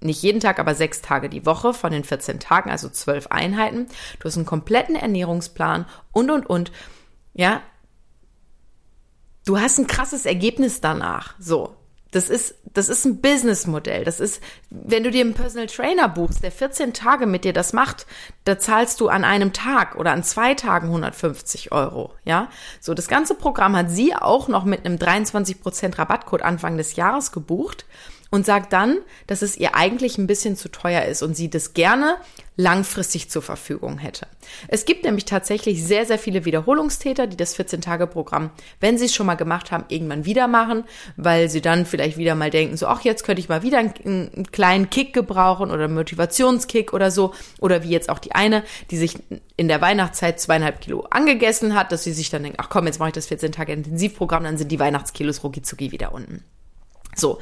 nicht 0.00 0.22
jeden 0.22 0.40
Tag, 0.40 0.58
aber 0.58 0.74
sechs 0.74 1.00
Tage 1.00 1.30
die 1.30 1.46
Woche 1.46 1.72
von 1.72 1.92
den 1.92 2.04
14 2.04 2.40
Tagen, 2.40 2.68
also 2.68 2.90
zwölf 2.90 3.28
Einheiten. 3.28 3.86
Du 4.18 4.26
hast 4.26 4.36
einen 4.36 4.44
kompletten 4.44 4.96
Ernährungsplan 4.96 5.86
und, 6.12 6.30
und, 6.30 6.44
und. 6.44 6.72
Ja. 7.32 7.62
Du 9.44 9.60
hast 9.60 9.78
ein 9.78 9.86
krasses 9.86 10.26
Ergebnis 10.26 10.80
danach. 10.80 11.34
So. 11.38 11.76
Das 12.12 12.28
ist, 12.30 12.54
das 12.72 12.88
ist 12.88 13.04
ein 13.04 13.20
Businessmodell. 13.20 14.04
Das 14.04 14.20
ist, 14.20 14.40
wenn 14.70 15.02
du 15.02 15.10
dir 15.10 15.22
einen 15.22 15.34
Personal 15.34 15.66
Trainer 15.66 16.08
buchst, 16.08 16.44
der 16.44 16.52
14 16.52 16.92
Tage 16.92 17.26
mit 17.26 17.42
dir 17.44 17.52
das 17.52 17.72
macht, 17.72 18.06
da 18.44 18.56
zahlst 18.56 19.00
du 19.00 19.08
an 19.08 19.24
einem 19.24 19.52
Tag 19.52 19.96
oder 19.96 20.12
an 20.12 20.22
zwei 20.22 20.54
Tagen 20.54 20.86
150 20.86 21.72
Euro. 21.72 22.14
Ja, 22.24 22.50
so 22.80 22.94
das 22.94 23.08
ganze 23.08 23.34
Programm 23.34 23.74
hat 23.76 23.90
sie 23.90 24.14
auch 24.14 24.46
noch 24.46 24.64
mit 24.64 24.86
einem 24.86 24.96
23% 24.96 25.98
Rabattcode 25.98 26.42
Anfang 26.42 26.76
des 26.76 26.94
Jahres 26.94 27.32
gebucht 27.32 27.84
und 28.34 28.44
sagt 28.44 28.72
dann, 28.72 28.98
dass 29.28 29.42
es 29.42 29.56
ihr 29.56 29.76
eigentlich 29.76 30.18
ein 30.18 30.26
bisschen 30.26 30.56
zu 30.56 30.68
teuer 30.68 31.04
ist 31.04 31.22
und 31.22 31.36
sie 31.36 31.48
das 31.48 31.72
gerne 31.72 32.16
langfristig 32.56 33.30
zur 33.30 33.42
Verfügung 33.42 33.98
hätte. 33.98 34.26
Es 34.66 34.86
gibt 34.86 35.04
nämlich 35.04 35.24
tatsächlich 35.24 35.84
sehr, 35.84 36.04
sehr 36.04 36.18
viele 36.18 36.44
Wiederholungstäter, 36.44 37.28
die 37.28 37.36
das 37.36 37.56
14-Tage-Programm, 37.56 38.50
wenn 38.80 38.98
sie 38.98 39.04
es 39.04 39.14
schon 39.14 39.26
mal 39.26 39.36
gemacht 39.36 39.70
haben, 39.70 39.84
irgendwann 39.86 40.24
wieder 40.24 40.48
machen, 40.48 40.82
weil 41.16 41.48
sie 41.48 41.60
dann 41.60 41.86
vielleicht 41.86 42.18
wieder 42.18 42.34
mal 42.34 42.50
denken, 42.50 42.76
so, 42.76 42.88
ach, 42.88 43.02
jetzt 43.02 43.22
könnte 43.22 43.38
ich 43.38 43.48
mal 43.48 43.62
wieder 43.62 43.78
einen, 43.78 43.94
einen 44.04 44.50
kleinen 44.50 44.90
Kick 44.90 45.12
gebrauchen 45.12 45.70
oder 45.70 45.84
einen 45.84 45.94
Motivationskick 45.94 46.92
oder 46.92 47.12
so. 47.12 47.34
Oder 47.60 47.84
wie 47.84 47.90
jetzt 47.90 48.08
auch 48.08 48.18
die 48.18 48.34
eine, 48.34 48.64
die 48.90 48.96
sich 48.96 49.16
in 49.56 49.68
der 49.68 49.80
Weihnachtszeit 49.80 50.40
zweieinhalb 50.40 50.80
Kilo 50.80 51.06
angegessen 51.08 51.76
hat, 51.76 51.92
dass 51.92 52.02
sie 52.02 52.12
sich 52.12 52.30
dann 52.30 52.42
denkt, 52.42 52.58
ach 52.60 52.68
komm, 52.68 52.86
jetzt 52.86 52.98
mache 52.98 53.10
ich 53.10 53.14
das 53.14 53.30
14-Tage-Intensivprogramm, 53.30 54.42
dann 54.42 54.58
sind 54.58 54.72
die 54.72 54.80
Weihnachtskilos 54.80 55.44
rucki 55.44 55.92
wieder 55.92 56.12
unten. 56.12 56.42
So, 57.14 57.38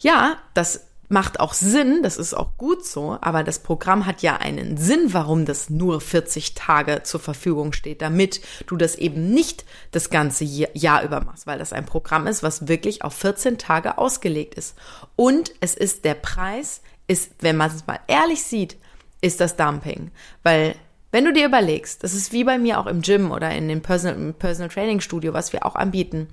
ja, 0.00 0.38
das 0.54 0.86
macht 1.10 1.40
auch 1.40 1.54
Sinn, 1.54 2.04
das 2.04 2.16
ist 2.16 2.34
auch 2.34 2.56
gut 2.56 2.86
so, 2.86 3.18
aber 3.20 3.42
das 3.42 3.58
Programm 3.58 4.06
hat 4.06 4.22
ja 4.22 4.36
einen 4.36 4.76
Sinn, 4.76 5.12
warum 5.12 5.44
das 5.44 5.68
nur 5.68 6.00
40 6.00 6.54
Tage 6.54 7.02
zur 7.02 7.18
Verfügung 7.18 7.72
steht, 7.72 8.00
damit 8.00 8.40
du 8.66 8.76
das 8.76 8.94
eben 8.94 9.30
nicht 9.34 9.64
das 9.90 10.10
ganze 10.10 10.44
Jahr 10.44 11.02
über 11.02 11.20
machst, 11.20 11.48
weil 11.48 11.58
das 11.58 11.72
ein 11.72 11.84
Programm 11.84 12.28
ist, 12.28 12.44
was 12.44 12.68
wirklich 12.68 13.02
auf 13.02 13.12
14 13.14 13.58
Tage 13.58 13.98
ausgelegt 13.98 14.54
ist. 14.54 14.76
Und 15.16 15.52
es 15.60 15.74
ist 15.74 16.04
der 16.04 16.14
Preis, 16.14 16.80
ist, 17.08 17.32
wenn 17.40 17.56
man 17.56 17.74
es 17.74 17.86
mal 17.88 17.98
ehrlich 18.06 18.44
sieht, 18.44 18.76
ist 19.20 19.40
das 19.40 19.56
Dumping, 19.56 20.12
weil 20.44 20.76
wenn 21.10 21.24
du 21.24 21.32
dir 21.32 21.46
überlegst, 21.46 22.04
das 22.04 22.14
ist 22.14 22.32
wie 22.32 22.44
bei 22.44 22.56
mir 22.56 22.78
auch 22.78 22.86
im 22.86 23.02
Gym 23.02 23.32
oder 23.32 23.50
in 23.50 23.66
dem 23.66 23.82
Personal, 23.82 24.32
Personal 24.32 24.68
Training 24.68 25.00
Studio, 25.00 25.32
was 25.32 25.52
wir 25.52 25.66
auch 25.66 25.74
anbieten, 25.74 26.28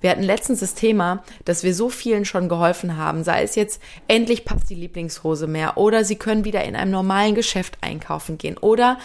wir 0.00 0.10
hatten 0.10 0.22
letztens 0.22 0.60
das 0.60 0.74
Thema, 0.74 1.22
dass 1.44 1.62
wir 1.62 1.74
so 1.74 1.88
vielen 1.88 2.24
schon 2.24 2.48
geholfen 2.48 2.96
haben, 2.96 3.24
sei 3.24 3.42
es 3.42 3.54
jetzt 3.54 3.82
endlich 4.06 4.44
passt 4.44 4.70
die 4.70 4.74
Lieblingshose 4.74 5.46
mehr 5.46 5.76
oder 5.76 6.04
sie 6.04 6.16
können 6.16 6.44
wieder 6.44 6.64
in 6.64 6.76
einem 6.76 6.90
normalen 6.90 7.34
Geschäft 7.34 7.78
einkaufen 7.80 8.38
gehen 8.38 8.56
oder 8.58 8.98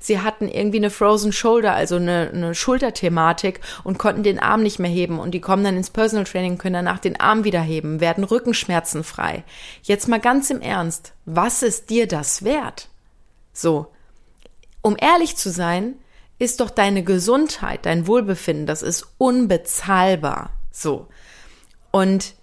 sie 0.00 0.20
hatten 0.20 0.48
irgendwie 0.48 0.78
eine 0.78 0.90
Frozen 0.90 1.32
Shoulder, 1.32 1.74
also 1.74 1.96
eine, 1.96 2.30
eine 2.32 2.54
Schulterthematik 2.54 3.60
und 3.84 3.98
konnten 3.98 4.22
den 4.22 4.38
Arm 4.38 4.62
nicht 4.62 4.78
mehr 4.78 4.90
heben 4.90 5.18
und 5.18 5.32
die 5.32 5.40
kommen 5.40 5.64
dann 5.64 5.76
ins 5.76 5.90
Personal 5.90 6.24
Training, 6.24 6.58
können 6.58 6.74
danach 6.74 6.98
den 6.98 7.20
Arm 7.20 7.44
wieder 7.44 7.60
heben, 7.60 8.00
werden 8.00 8.24
Rückenschmerzen 8.24 9.04
frei. 9.04 9.44
Jetzt 9.82 10.08
mal 10.08 10.20
ganz 10.20 10.50
im 10.50 10.60
Ernst, 10.60 11.12
was 11.26 11.62
ist 11.62 11.90
dir 11.90 12.06
das 12.06 12.44
wert? 12.44 12.88
So, 13.52 13.88
um 14.82 14.96
ehrlich 14.98 15.36
zu 15.36 15.50
sein, 15.50 15.94
ist 16.38 16.60
doch 16.60 16.70
deine 16.70 17.02
Gesundheit, 17.02 17.86
dein 17.86 18.06
Wohlbefinden, 18.06 18.66
das 18.66 18.82
ist 18.82 19.06
unbezahlbar. 19.18 20.50
So. 20.70 21.08
Und 21.90 22.34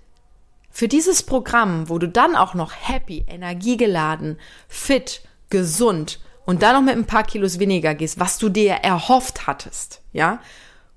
für 0.70 0.88
dieses 0.90 1.24
Programm, 1.24 1.88
wo 1.88 1.98
du 2.00 2.10
dann 2.10 2.36
auch 2.36 2.54
noch 2.54 2.74
happy, 2.74 3.24
energiegeladen, 3.28 4.38
fit, 4.68 5.22
gesund 5.50 6.20
und 6.46 6.64
dann 6.64 6.76
noch 6.76 6.82
mit 6.82 6.96
ein 6.96 7.08
paar 7.08 7.24
Kilos 7.24 7.60
weniger 7.60 7.96
gehst, 7.96 8.20
was 8.20 8.38
du 8.38 8.50
dir 8.50 8.74
erhofft 8.74 9.48
hattest, 9.48 10.02
ja, 10.12 10.42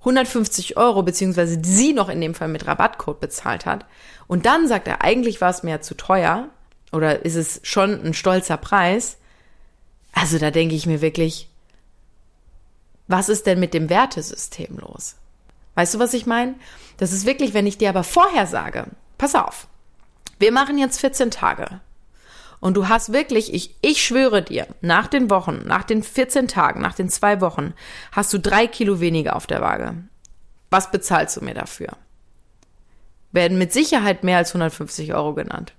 150 0.01 0.77
Euro, 0.77 1.03
beziehungsweise 1.03 1.59
sie 1.63 1.93
noch 1.93 2.09
in 2.09 2.21
dem 2.21 2.35
Fall 2.35 2.49
mit 2.49 2.67
Rabattcode 2.67 3.21
bezahlt 3.21 3.67
hat, 3.67 3.87
und 4.27 4.47
dann 4.47 4.67
sagt 4.69 4.89
er, 4.89 5.03
eigentlich 5.03 5.41
war 5.41 5.51
es 5.51 5.63
mir 5.63 5.81
zu 5.81 5.95
teuer, 5.97 6.49
oder 6.93 7.25
ist 7.25 7.37
es 7.37 7.61
schon 7.63 8.05
ein 8.05 8.15
stolzer 8.15 8.57
Preis, 8.57 9.19
also 10.13 10.39
da 10.39 10.51
denke 10.51 10.75
ich 10.75 10.87
mir 10.87 11.01
wirklich, 11.01 11.49
was 13.09 13.29
ist 13.29 13.47
denn 13.47 13.59
mit 13.59 13.75
dem 13.75 13.89
Wertesystem 13.89 14.79
los? 14.79 15.17
Weißt 15.75 15.95
du, 15.95 15.99
was 15.99 16.15
ich 16.15 16.27
meine? 16.27 16.55
Das 16.99 17.13
ist 17.13 17.27
wirklich, 17.27 17.55
wenn 17.55 17.67
ich 17.67 17.79
dir 17.79 17.89
aber 17.89 18.05
vorher 18.05 18.47
sage, 18.47 18.87
pass 19.17 19.35
auf, 19.35 19.67
wir 20.39 20.53
machen 20.53 20.79
jetzt 20.79 21.01
14 21.01 21.31
Tage. 21.31 21.81
Und 22.61 22.77
du 22.77 22.89
hast 22.89 23.13
wirklich, 23.13 23.55
ich, 23.55 23.75
ich 23.81 24.03
schwöre 24.05 24.43
dir, 24.43 24.67
nach 24.81 25.07
den 25.07 25.31
Wochen, 25.31 25.63
nach 25.65 25.85
den 25.85 26.03
14 26.03 26.49
Tagen, 26.49 26.81
nach 26.81 26.95
den 26.95 27.09
zwei 27.09 27.41
Wochen, 27.41 27.73
hast 28.13 28.33
du 28.33 28.39
drei 28.39 28.67
Kilo 28.67 29.01
weniger 29.01 29.37
auf 29.37 29.47
der 29.47 29.61
Waage. 29.61 29.95
Was 30.71 30.91
bezahlst 30.91 31.37
du 31.37 31.45
mir 31.45 31.55
dafür? 31.55 31.91
Werden 33.31 33.59
mit 33.59 33.73
Sicherheit 33.73 34.25
mehr 34.25 34.39
als 34.39 34.51
150 34.51 35.15
Euro 35.15 35.35
genannt. 35.35 35.73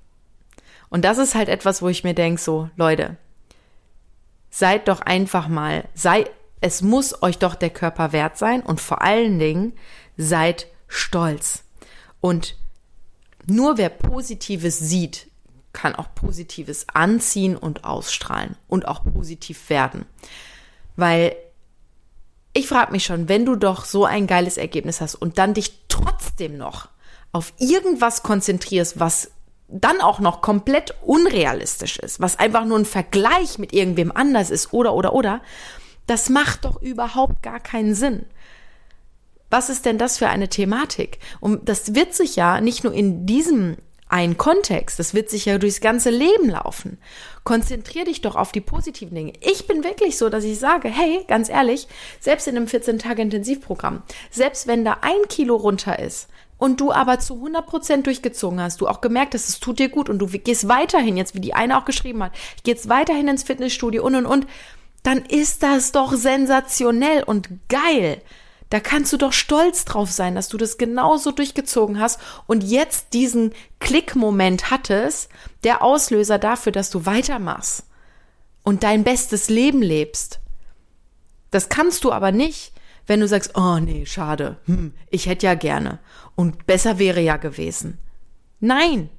Und 0.89 1.03
das 1.03 1.17
ist 1.17 1.35
halt 1.35 1.49
etwas, 1.49 1.81
wo 1.81 1.89
ich 1.89 2.03
mir 2.03 2.13
denke, 2.13 2.41
so, 2.41 2.69
Leute, 2.77 3.17
seid 4.49 4.87
doch 4.87 5.01
einfach 5.01 5.47
mal, 5.47 5.83
sei, 5.93 6.25
es 6.61 6.81
muss 6.81 7.21
euch 7.21 7.37
doch 7.37 7.55
der 7.55 7.69
Körper 7.69 8.11
wert 8.11 8.37
sein 8.37 8.61
und 8.61 8.81
vor 8.81 9.01
allen 9.01 9.39
Dingen 9.39 9.73
seid 10.17 10.67
stolz. 10.87 11.63
Und 12.21 12.55
nur 13.45 13.77
wer 13.77 13.89
Positives 13.89 14.79
sieht, 14.79 15.27
kann 15.71 15.95
auch 15.95 16.13
Positives 16.15 16.87
anziehen 16.93 17.55
und 17.55 17.85
ausstrahlen 17.85 18.55
und 18.67 18.87
auch 18.87 19.03
positiv 19.03 19.69
werden. 19.69 20.05
Weil 20.95 21.35
ich 22.53 22.67
frage 22.67 22.91
mich 22.91 23.05
schon, 23.05 23.29
wenn 23.29 23.45
du 23.45 23.55
doch 23.55 23.85
so 23.85 24.05
ein 24.05 24.27
geiles 24.27 24.57
Ergebnis 24.57 24.99
hast 24.99 25.15
und 25.15 25.37
dann 25.37 25.53
dich 25.53 25.85
trotzdem 25.87 26.57
noch 26.57 26.89
auf 27.31 27.53
irgendwas 27.59 28.23
konzentrierst, 28.23 28.99
was 28.99 29.31
dann 29.67 30.01
auch 30.01 30.19
noch 30.19 30.41
komplett 30.41 30.95
unrealistisch 31.01 31.99
ist, 31.99 32.19
was 32.19 32.39
einfach 32.39 32.65
nur 32.65 32.79
ein 32.79 32.85
Vergleich 32.85 33.59
mit 33.59 33.71
irgendwem 33.71 34.11
anders 34.11 34.49
ist 34.49 34.73
oder 34.73 34.95
oder 34.95 35.13
oder, 35.13 35.41
das 36.09 36.29
macht 36.29 36.65
doch 36.65 36.81
überhaupt 36.81 37.43
gar 37.43 37.59
keinen 37.59 37.93
Sinn. 37.93 38.25
Was 39.49 39.69
ist 39.69 39.85
denn 39.85 39.97
das 39.97 40.17
für 40.17 40.29
eine 40.29 40.47
Thematik? 40.47 41.19
Und 41.39 41.69
das 41.69 41.95
wird 41.95 42.13
sich 42.13 42.35
ja 42.35 42.61
nicht 42.61 42.83
nur 42.83 42.93
in 42.93 43.25
diesem 43.25 43.77
ein 44.09 44.37
Kontext. 44.37 44.97
Das 44.97 45.13
wird 45.13 45.29
sich 45.29 45.45
ja 45.45 45.59
durchs 45.59 45.81
ganze 45.81 46.09
Leben 46.09 46.49
laufen. 46.49 46.97
Konzentrier 47.43 48.05
dich 48.05 48.21
doch 48.21 48.35
auf 48.35 48.51
die 48.51 48.61
positiven 48.61 49.13
Dinge. 49.13 49.33
Ich 49.39 49.67
bin 49.67 49.83
wirklich 49.83 50.17
so, 50.17 50.29
dass 50.29 50.43
ich 50.43 50.57
sage, 50.57 50.89
hey, 50.89 51.23
ganz 51.27 51.47
ehrlich, 51.47 51.87
selbst 52.19 52.47
in 52.47 52.57
einem 52.57 52.65
14-Tage-Intensivprogramm, 52.65 54.01
selbst 54.31 54.65
wenn 54.65 54.83
da 54.83 54.97
ein 55.01 55.27
Kilo 55.29 55.55
runter 55.55 55.99
ist, 55.99 56.27
und 56.59 56.81
du 56.81 56.91
aber 56.91 57.19
zu 57.19 57.35
100 57.35 57.65
Prozent 57.65 58.05
durchgezogen 58.05 58.61
hast, 58.61 58.81
du 58.81 58.87
auch 58.87 59.01
gemerkt 59.01 59.33
hast, 59.33 59.49
es 59.49 59.59
tut 59.59 59.79
dir 59.79 59.89
gut 59.89 60.09
und 60.09 60.19
du 60.19 60.27
gehst 60.27 60.67
weiterhin, 60.67 61.17
jetzt 61.17 61.33
wie 61.33 61.39
die 61.39 61.53
eine 61.53 61.77
auch 61.77 61.85
geschrieben 61.85 62.21
hat, 62.21 62.33
jetzt 62.65 62.89
weiterhin 62.89 63.29
ins 63.29 63.43
Fitnessstudio 63.43 64.05
und 64.05 64.15
und 64.15 64.25
und, 64.25 64.45
dann 65.03 65.23
ist 65.25 65.63
das 65.63 65.91
doch 65.91 66.13
sensationell 66.13 67.23
und 67.23 67.49
geil. 67.69 68.21
Da 68.69 68.79
kannst 68.79 69.11
du 69.11 69.17
doch 69.17 69.33
stolz 69.33 69.85
drauf 69.85 70.11
sein, 70.11 70.35
dass 70.35 70.47
du 70.47 70.57
das 70.57 70.77
genauso 70.77 71.31
durchgezogen 71.31 71.99
hast 71.99 72.19
und 72.45 72.63
jetzt 72.63 73.13
diesen 73.13 73.53
Klickmoment 73.79 74.69
hattest, 74.69 75.29
der 75.63 75.83
Auslöser 75.83 76.37
dafür, 76.37 76.71
dass 76.71 76.91
du 76.91 77.05
weitermachst 77.05 77.83
und 78.63 78.83
dein 78.83 79.03
bestes 79.03 79.49
Leben 79.49 79.81
lebst. 79.81 80.39
Das 81.49 81.69
kannst 81.69 82.03
du 82.03 82.11
aber 82.11 82.31
nicht, 82.31 82.73
wenn 83.07 83.21
du 83.21 83.27
sagst, 83.27 83.57
oh 83.57 83.79
nee, 83.79 84.05
schade, 84.05 84.57
hm, 84.65 84.93
ich 85.09 85.25
hätte 85.25 85.47
ja 85.47 85.55
gerne 85.55 85.97
und 86.35 86.67
besser 86.67 86.99
wäre 86.99 87.21
ja 87.21 87.37
gewesen. 87.37 87.97
Nein. 88.59 89.09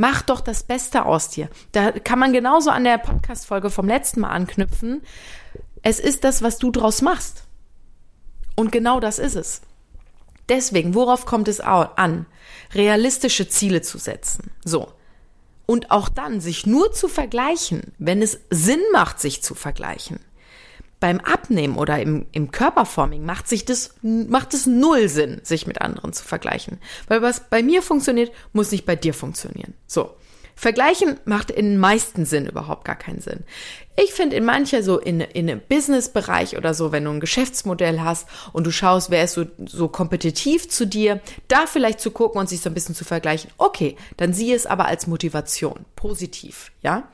Mach 0.00 0.22
doch 0.22 0.40
das 0.40 0.62
Beste 0.62 1.04
aus 1.04 1.28
dir. 1.28 1.50
Da 1.72 1.92
kann 1.92 2.18
man 2.18 2.32
genauso 2.32 2.70
an 2.70 2.84
der 2.84 2.96
Podcast-Folge 2.96 3.68
vom 3.68 3.86
letzten 3.86 4.20
Mal 4.20 4.30
anknüpfen. 4.30 5.02
Es 5.82 6.00
ist 6.00 6.24
das, 6.24 6.40
was 6.40 6.56
du 6.56 6.70
draus 6.70 7.02
machst. 7.02 7.44
Und 8.56 8.72
genau 8.72 8.98
das 8.98 9.18
ist 9.18 9.34
es. 9.34 9.60
Deswegen, 10.48 10.94
worauf 10.94 11.26
kommt 11.26 11.48
es 11.48 11.60
an? 11.60 12.24
Realistische 12.72 13.46
Ziele 13.50 13.82
zu 13.82 13.98
setzen. 13.98 14.50
So. 14.64 14.90
Und 15.66 15.90
auch 15.90 16.08
dann 16.08 16.40
sich 16.40 16.64
nur 16.64 16.92
zu 16.92 17.06
vergleichen, 17.06 17.92
wenn 17.98 18.22
es 18.22 18.40
Sinn 18.48 18.80
macht, 18.94 19.20
sich 19.20 19.42
zu 19.42 19.54
vergleichen. 19.54 20.18
Beim 21.00 21.18
Abnehmen 21.20 21.76
oder 21.76 22.00
im, 22.00 22.26
im 22.32 22.50
Körperforming 22.52 23.24
macht 23.24 23.48
sich 23.48 23.64
das, 23.64 23.94
macht 24.02 24.54
es 24.54 24.66
null 24.66 25.08
Sinn, 25.08 25.40
sich 25.42 25.66
mit 25.66 25.80
anderen 25.80 26.12
zu 26.12 26.24
vergleichen. 26.24 26.78
Weil 27.08 27.22
was 27.22 27.48
bei 27.48 27.62
mir 27.62 27.82
funktioniert, 27.82 28.30
muss 28.52 28.70
nicht 28.70 28.86
bei 28.86 28.96
dir 28.96 29.14
funktionieren. 29.14 29.74
So. 29.86 30.14
Vergleichen 30.60 31.18
macht 31.24 31.50
in 31.50 31.78
meisten 31.78 32.26
Sinn 32.26 32.46
überhaupt 32.46 32.84
gar 32.84 32.96
keinen 32.96 33.22
Sinn. 33.22 33.44
Ich 33.96 34.12
finde 34.12 34.36
in 34.36 34.44
mancher 34.44 34.82
so 34.82 34.98
in, 34.98 35.22
in 35.22 35.48
einem 35.48 35.62
Business-Bereich 35.66 36.58
oder 36.58 36.74
so, 36.74 36.92
wenn 36.92 37.06
du 37.06 37.10
ein 37.12 37.20
Geschäftsmodell 37.20 38.02
hast 38.02 38.28
und 38.52 38.66
du 38.66 38.70
schaust, 38.70 39.10
wer 39.10 39.24
ist 39.24 39.32
so, 39.32 39.46
so 39.64 39.88
kompetitiv 39.88 40.68
zu 40.68 40.86
dir, 40.86 41.22
da 41.48 41.66
vielleicht 41.66 42.00
zu 42.00 42.10
gucken 42.10 42.42
und 42.42 42.48
sich 42.50 42.60
so 42.60 42.68
ein 42.68 42.74
bisschen 42.74 42.94
zu 42.94 43.06
vergleichen. 43.06 43.50
Okay, 43.56 43.96
dann 44.18 44.34
sieh 44.34 44.52
es 44.52 44.66
aber 44.66 44.84
als 44.84 45.06
Motivation, 45.06 45.86
positiv, 45.96 46.72
ja. 46.82 47.08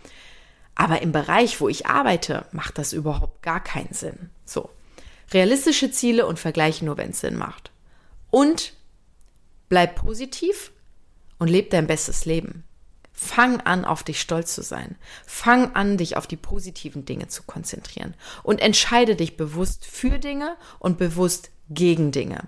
Aber 0.77 1.03
im 1.03 1.11
Bereich, 1.11 1.61
wo 1.61 1.69
ich 1.69 1.87
arbeite, 1.87 2.47
macht 2.53 2.79
das 2.79 2.93
überhaupt 2.93 3.43
gar 3.43 3.61
keinen 3.65 3.93
Sinn. 3.93 4.31
So. 4.45 4.71
Realistische 5.33 5.91
Ziele 5.91 6.27
und 6.27 6.39
vergleichen 6.39 6.87
nur, 6.87 6.99
wenn 6.99 7.11
es 7.11 7.21
Sinn 7.21 7.37
macht. 7.37 7.73
Und 8.31 8.75
bleib 9.69 9.97
positiv 9.97 10.71
und 11.39 11.49
leb 11.49 11.71
dein 11.71 11.87
bestes 11.89 12.27
Leben. 12.27 12.63
Fang 13.13 13.63
an, 13.63 13.87
auf 13.87 14.03
dich 14.03 14.21
stolz 14.21 14.55
zu 14.55 14.63
sein. 14.63 14.97
Fang 15.25 15.75
an, 15.75 15.97
dich 15.97 16.19
auf 16.19 16.27
die 16.27 16.37
positiven 16.37 17.07
Dinge 17.07 17.29
zu 17.29 17.43
konzentrieren. 17.45 18.15
Und 18.43 18.61
entscheide 18.61 19.17
dich 19.17 19.39
bewusst 19.39 19.87
für 19.87 20.19
Dinge 20.19 20.57
und 20.79 20.99
bewusst 20.99 21.51
gegen 21.71 22.13
Dinge. 22.13 22.45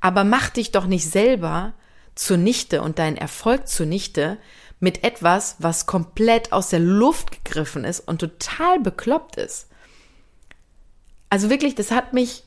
Aber 0.00 0.24
mach 0.24 0.48
dich 0.48 0.72
doch 0.72 0.86
nicht 0.86 1.08
selber 1.08 1.74
zunichte 2.14 2.80
und 2.80 2.98
deinen 2.98 3.18
Erfolg 3.18 3.68
zunichte 3.68 4.38
mit 4.80 5.04
etwas, 5.04 5.56
was 5.58 5.86
komplett 5.86 6.52
aus 6.52 6.68
der 6.68 6.80
Luft 6.80 7.32
gegriffen 7.32 7.84
ist 7.84 8.00
und 8.00 8.18
total 8.18 8.80
bekloppt 8.80 9.36
ist. 9.36 9.68
Also 11.30 11.50
wirklich, 11.50 11.74
das 11.74 11.90
hat 11.90 12.12
mich, 12.12 12.44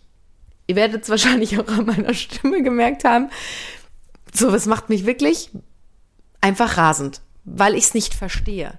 ihr 0.67 0.75
werdet 0.75 1.03
es 1.03 1.09
wahrscheinlich 1.09 1.59
auch 1.59 1.67
an 1.67 1.86
meiner 1.86 2.13
Stimme 2.13 2.62
gemerkt 2.62 3.03
haben, 3.03 3.29
so, 4.33 4.51
was 4.51 4.67
macht 4.67 4.89
mich 4.89 5.05
wirklich 5.05 5.50
einfach 6.41 6.77
rasend 6.77 7.21
weil 7.45 7.75
ich 7.75 7.86
es 7.86 7.93
nicht 7.93 8.13
verstehe. 8.13 8.77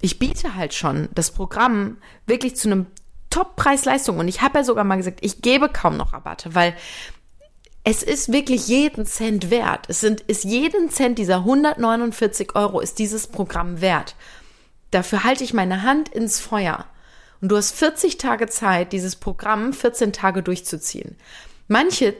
Ich 0.00 0.18
biete 0.18 0.54
halt 0.54 0.74
schon 0.74 1.08
das 1.14 1.30
Programm 1.30 1.98
wirklich 2.26 2.56
zu 2.56 2.68
einem 2.68 2.86
Top-Preis-Leistung 3.30 4.18
und 4.18 4.28
ich 4.28 4.40
habe 4.40 4.58
ja 4.58 4.64
sogar 4.64 4.84
mal 4.84 4.96
gesagt, 4.96 5.18
ich 5.22 5.42
gebe 5.42 5.68
kaum 5.68 5.96
noch 5.96 6.12
Rabatte, 6.12 6.54
weil 6.54 6.74
es 7.90 8.02
ist 8.02 8.30
wirklich 8.30 8.68
jeden 8.68 9.06
Cent 9.06 9.50
wert. 9.50 9.86
Es 9.88 10.00
sind, 10.00 10.20
ist 10.20 10.44
jeden 10.44 10.90
Cent 10.90 11.18
dieser 11.18 11.36
149 11.36 12.54
Euro 12.54 12.80
ist 12.80 12.98
dieses 12.98 13.28
Programm 13.28 13.80
wert. 13.80 14.14
Dafür 14.90 15.24
halte 15.24 15.42
ich 15.42 15.54
meine 15.54 15.84
Hand 15.84 16.10
ins 16.10 16.38
Feuer. 16.38 16.84
Und 17.40 17.48
du 17.48 17.56
hast 17.56 17.74
40 17.74 18.18
Tage 18.18 18.46
Zeit, 18.46 18.92
dieses 18.92 19.16
Programm 19.16 19.72
14 19.72 20.12
Tage 20.12 20.42
durchzuziehen. 20.42 21.16
Manche 21.66 22.12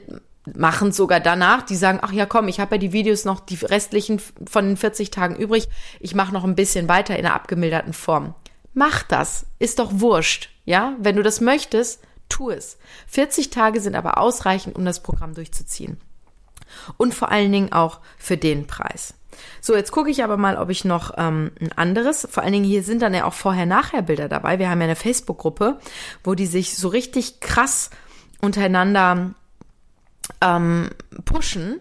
machen 0.55 0.91
sogar 0.91 1.21
danach, 1.21 1.61
die 1.61 1.77
sagen, 1.77 1.99
ach 2.01 2.13
ja, 2.13 2.25
komm, 2.25 2.49
ich 2.49 2.61
habe 2.61 2.77
ja 2.77 2.79
die 2.79 2.95
Videos 2.95 3.27
noch, 3.27 3.41
die 3.41 3.57
restlichen 3.57 4.23
von 4.47 4.69
den 4.69 4.79
40 4.79 5.11
Tagen 5.11 5.37
übrig, 5.37 5.69
ich 6.01 6.15
mache 6.15 6.33
noch 6.33 6.45
ein 6.45 6.55
bisschen 6.55 6.89
weiter 6.89 7.15
in 7.19 7.27
einer 7.27 7.35
abgemilderten 7.35 7.93
Form. 7.93 8.35
Mach 8.73 9.03
das, 9.03 9.45
ist 9.59 9.81
doch 9.81 9.91
wurscht, 10.01 10.49
ja? 10.65 10.95
Wenn 10.99 11.17
du 11.17 11.23
das 11.23 11.43
möchtest, 11.43 12.01
tu 12.29 12.51
es. 12.51 12.79
40 13.09 13.51
Tage 13.51 13.81
sind 13.81 13.95
aber 13.95 14.19
ausreichend, 14.19 14.77
um 14.77 14.85
das 14.85 15.03
Programm 15.03 15.35
durchzuziehen. 15.35 15.99
Und 16.97 17.15
vor 17.15 17.31
allen 17.31 17.53
Dingen 17.53 17.73
auch 17.73 18.01
für 18.19 18.37
den 18.37 18.67
Preis. 18.67 19.15
So, 19.61 19.77
jetzt 19.77 19.93
gucke 19.93 20.11
ich 20.11 20.25
aber 20.25 20.37
mal, 20.37 20.57
ob 20.57 20.71
ich 20.71 20.85
noch 20.85 21.13
ähm, 21.17 21.53
ein 21.61 21.73
anderes, 21.73 22.27
vor 22.31 22.43
allen 22.43 22.53
Dingen 22.53 22.65
hier 22.65 22.83
sind 22.83 23.03
dann 23.03 23.15
ja 23.15 23.25
auch 23.25 23.35
Vorher-Nachher-Bilder 23.35 24.29
dabei. 24.29 24.59
Wir 24.59 24.71
haben 24.71 24.81
ja 24.81 24.87
eine 24.87 24.97
Facebook-Gruppe, 24.97 25.79
wo 26.25 26.35
die 26.35 26.47
sich 26.47 26.77
so 26.77 26.89
richtig 26.89 27.41
krass 27.41 27.91
untereinander 28.41 29.35
ähm, 30.41 30.91
pushen. 31.25 31.81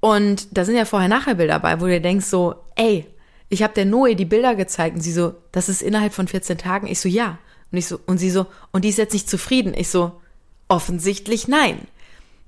Und 0.00 0.56
da 0.56 0.64
sind 0.64 0.76
ja 0.76 0.84
vorher-nachher-Bilder 0.84 1.54
dabei, 1.54 1.80
wo 1.80 1.86
du 1.86 2.00
denkst 2.00 2.26
so, 2.26 2.54
ey, 2.76 3.06
ich 3.48 3.62
habe 3.62 3.74
der 3.74 3.84
Noe 3.84 4.14
die 4.16 4.24
Bilder 4.24 4.54
gezeigt 4.54 4.96
und 4.96 5.02
sie 5.02 5.12
so, 5.12 5.34
das 5.52 5.68
ist 5.68 5.82
innerhalb 5.82 6.12
von 6.12 6.28
14 6.28 6.58
Tagen. 6.58 6.86
Ich 6.86 7.00
so, 7.00 7.08
ja. 7.08 7.38
Und 7.72 7.78
ich 7.78 7.86
so, 7.88 8.00
und 8.06 8.18
sie 8.18 8.30
so, 8.30 8.46
und 8.72 8.84
die 8.84 8.88
ist 8.88 8.98
jetzt 8.98 9.12
nicht 9.12 9.28
zufrieden. 9.28 9.74
Ich 9.74 9.88
so, 9.88 10.20
offensichtlich 10.68 11.48
nein. 11.48 11.86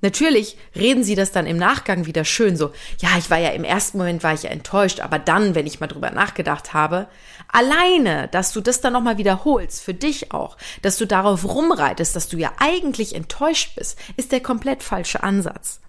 Natürlich 0.01 0.57
reden 0.77 1.03
sie 1.03 1.15
das 1.15 1.33
dann 1.33 1.45
im 1.45 1.57
Nachgang 1.57 2.05
wieder 2.05 2.23
schön 2.23 2.55
so, 2.55 2.71
ja, 2.99 3.09
ich 3.17 3.29
war 3.29 3.37
ja 3.37 3.49
im 3.49 3.65
ersten 3.65 3.97
Moment 3.97 4.23
war 4.23 4.33
ich 4.33 4.43
ja 4.43 4.49
enttäuscht, 4.49 5.01
aber 5.01 5.19
dann, 5.19 5.55
wenn 5.55 5.67
ich 5.67 5.81
mal 5.81 5.87
drüber 5.87 6.11
nachgedacht 6.11 6.73
habe, 6.73 7.07
alleine, 7.49 8.29
dass 8.29 8.53
du 8.53 8.61
das 8.61 8.79
dann 8.79 8.93
nochmal 8.93 9.17
wiederholst, 9.17 9.83
für 9.83 9.93
dich 9.93 10.31
auch, 10.31 10.55
dass 10.81 10.97
du 10.97 11.05
darauf 11.05 11.43
rumreitest, 11.43 12.15
dass 12.15 12.29
du 12.29 12.37
ja 12.37 12.53
eigentlich 12.59 13.13
enttäuscht 13.13 13.75
bist, 13.75 13.99
ist 14.15 14.31
der 14.31 14.39
komplett 14.39 14.83
falsche 14.83 15.21
Ansatz. 15.21 15.81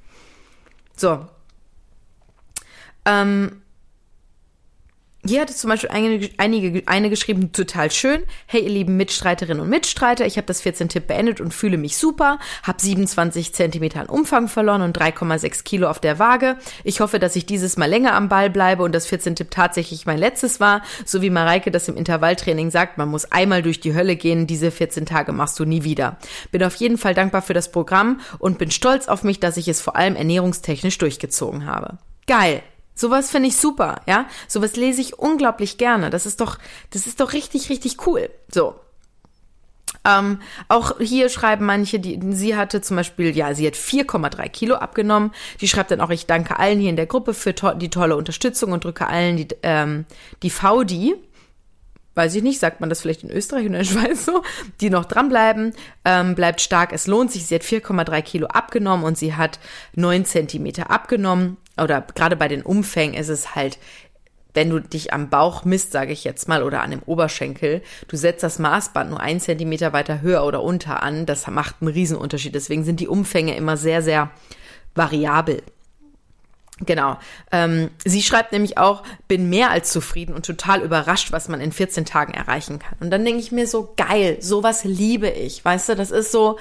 So. 0.97 1.27
Ähm, 3.05 3.63
hier 5.25 5.43
hat 5.43 5.51
es 5.51 5.59
zum 5.59 5.69
Beispiel 5.69 5.91
einige, 5.91 6.31
einige, 6.39 6.83
eine 6.87 7.11
geschrieben, 7.11 7.53
total 7.53 7.91
schön. 7.91 8.23
Hey, 8.47 8.63
ihr 8.63 8.71
lieben 8.71 8.97
Mitstreiterinnen 8.97 9.63
und 9.63 9.69
Mitstreiter, 9.69 10.25
ich 10.25 10.39
habe 10.39 10.47
das 10.47 10.65
14-Tipp 10.65 11.07
beendet 11.07 11.43
und 11.43 11.53
fühle 11.53 11.77
mich 11.77 11.99
super, 11.99 12.39
habe 12.63 12.81
27 12.81 13.55
Zentimeter 13.55 14.01
an 14.01 14.07
Umfang 14.07 14.49
verloren 14.49 14.81
und 14.81 14.99
3,6 14.99 15.63
Kilo 15.65 15.91
auf 15.91 15.99
der 15.99 16.19
Waage. 16.19 16.57
Ich 16.85 17.01
hoffe, 17.01 17.19
dass 17.19 17.37
ich 17.37 17.45
dieses 17.45 17.77
Mal 17.77 17.91
länger 17.91 18.15
am 18.15 18.31
Ball 18.31 18.49
bleibe 18.49 18.83
und 18.83 18.95
das 18.95 19.07
14-Tipp 19.11 19.51
tatsächlich 19.51 20.07
mein 20.07 20.19
letztes 20.19 20.59
war. 20.59 20.81
So 21.05 21.21
wie 21.21 21.31
Mareike 21.31 21.71
das 21.71 21.89
im 21.89 21.99
Intervalltraining 21.99 22.71
sagt, 22.71 22.97
man 22.97 23.11
muss 23.11 23.31
einmal 23.31 23.63
durch 23.63 23.81
die 23.81 23.95
Hölle 23.95 24.17
gehen, 24.17 24.47
diese 24.47 24.71
14 24.71 25.05
Tage 25.05 25.33
machst 25.33 25.59
du 25.61 25.67
nie 25.67 25.85
wieder. 25.85 26.17
Bin 26.51 26.65
auf 26.65 26.77
jeden 26.77 26.97
Fall 26.97 27.13
dankbar 27.13 27.43
für 27.43 27.55
das 27.55 27.71
Programm 27.71 28.21
und 28.39 28.57
bin 28.57 28.71
stolz 28.71 29.07
auf 29.07 29.23
mich, 29.23 29.39
dass 29.39 29.59
ich 29.59 29.69
es 29.69 29.83
vor 29.83 29.97
allem 29.97 30.17
ernährungstechnisch 30.17 30.97
durchgezogen 30.97 31.67
habe. 31.67 31.99
Geil! 32.27 32.63
Sowas 33.01 33.31
finde 33.31 33.49
ich 33.49 33.57
super, 33.57 34.03
ja. 34.07 34.27
Sowas 34.47 34.77
lese 34.77 35.01
ich 35.01 35.19
unglaublich 35.19 35.79
gerne. 35.79 36.11
Das 36.11 36.27
ist 36.27 36.39
doch, 36.39 36.59
das 36.91 37.07
ist 37.07 37.19
doch 37.19 37.33
richtig, 37.33 37.71
richtig 37.71 38.07
cool. 38.07 38.29
So. 38.53 38.75
Ähm, 40.05 40.39
auch 40.69 40.99
hier 40.99 41.31
schreiben 41.31 41.65
manche, 41.65 41.99
die, 41.99 42.21
sie 42.33 42.57
hatte 42.57 42.83
zum 42.83 42.99
Beispiel, 42.99 43.35
ja, 43.35 43.55
sie 43.55 43.67
hat 43.67 43.73
4,3 43.73 44.51
Kilo 44.51 44.75
abgenommen. 44.75 45.33
Die 45.63 45.69
schreibt 45.69 45.91
dann 45.93 46.03
auch, 46.03 46.11
ich 46.11 46.27
danke 46.27 46.59
allen 46.59 46.79
hier 46.79 46.91
in 46.91 46.97
der 46.97 47.07
Gruppe 47.07 47.33
für 47.33 47.55
to 47.55 47.73
die 47.73 47.89
tolle 47.89 48.17
Unterstützung 48.19 48.73
und 48.73 48.85
drücke 48.85 49.07
allen 49.07 49.39
die, 49.39 49.49
ähm, 49.63 50.05
die 50.43 50.51
VD, 50.51 51.15
weiß 52.17 52.35
ich 52.35 52.43
nicht, 52.43 52.61
sagt 52.61 52.81
man 52.81 52.91
das 52.91 53.01
vielleicht 53.01 53.23
in 53.23 53.31
Österreich 53.31 53.63
und 53.63 53.73
in 53.73 53.79
der 53.79 53.85
Schweiz 53.85 54.27
so, 54.27 54.43
die 54.83 54.91
noch 54.91 55.07
dranbleiben, 55.07 55.73
ähm, 56.05 56.35
bleibt 56.35 56.61
stark, 56.61 56.93
es 56.93 57.07
lohnt 57.07 57.33
sich. 57.33 57.47
Sie 57.47 57.55
hat 57.55 57.63
4,3 57.63 58.21
Kilo 58.21 58.47
abgenommen 58.47 59.07
und 59.07 59.17
sie 59.17 59.35
hat 59.35 59.59
9 59.95 60.27
Zentimeter 60.27 60.91
abgenommen 60.91 61.57
oder 61.81 62.05
gerade 62.15 62.37
bei 62.37 62.49
den 62.49 62.63
Umfängen 62.63 63.15
ist 63.15 63.29
es 63.29 63.55
halt, 63.55 63.79
wenn 64.55 64.71
du 64.71 64.81
dich 64.81 65.13
am 65.13 65.31
Bauch 65.31 65.65
misst, 65.65 65.93
sage 65.93 66.13
ich 66.13 66.25
jetzt 66.25 66.49
mal, 66.49 66.63
oder 66.63 66.83
an 66.83 66.91
dem 66.91 67.03
Oberschenkel, 67.03 67.83
du 68.09 68.17
setzt 68.17 68.43
das 68.43 68.59
Maßband 68.59 69.11
nur 69.11 69.21
einen 69.21 69.41
Zentimeter 69.41 69.93
weiter 69.93 70.21
höher 70.23 70.45
oder 70.45 70.63
unter 70.63 71.03
an, 71.03 71.27
das 71.27 71.47
macht 71.47 71.77
einen 71.81 71.91
Riesenunterschied. 71.91 72.55
Deswegen 72.55 72.85
sind 72.85 73.01
die 73.01 73.09
Umfänge 73.09 73.57
immer 73.57 73.77
sehr, 73.77 74.03
sehr 74.03 74.31
variabel. 74.95 75.63
Genau. 76.87 77.19
Ähm, 77.53 77.91
sie 78.05 78.23
schreibt 78.23 78.53
nämlich 78.53 78.79
auch, 78.79 79.03
bin 79.29 79.51
mehr 79.51 79.71
als 79.71 79.93
zufrieden 79.93 80.35
und 80.35 80.47
total 80.47 80.81
überrascht, 80.81 81.31
was 81.31 81.49
man 81.49 81.61
in 81.61 81.73
14 81.73 82.07
Tagen 82.07 82.33
erreichen 82.33 82.79
kann. 82.79 82.97
Und 83.01 83.11
dann 83.11 83.25
denke 83.25 83.41
ich 83.41 83.53
mir 83.53 83.67
so, 83.67 83.93
geil, 83.97 84.39
sowas 84.41 84.85
liebe 84.85 85.29
ich. 85.29 85.63
Weißt 85.63 85.91
du, 85.91 85.95
das 85.95 86.11
ist 86.11 86.33
so 86.33 86.59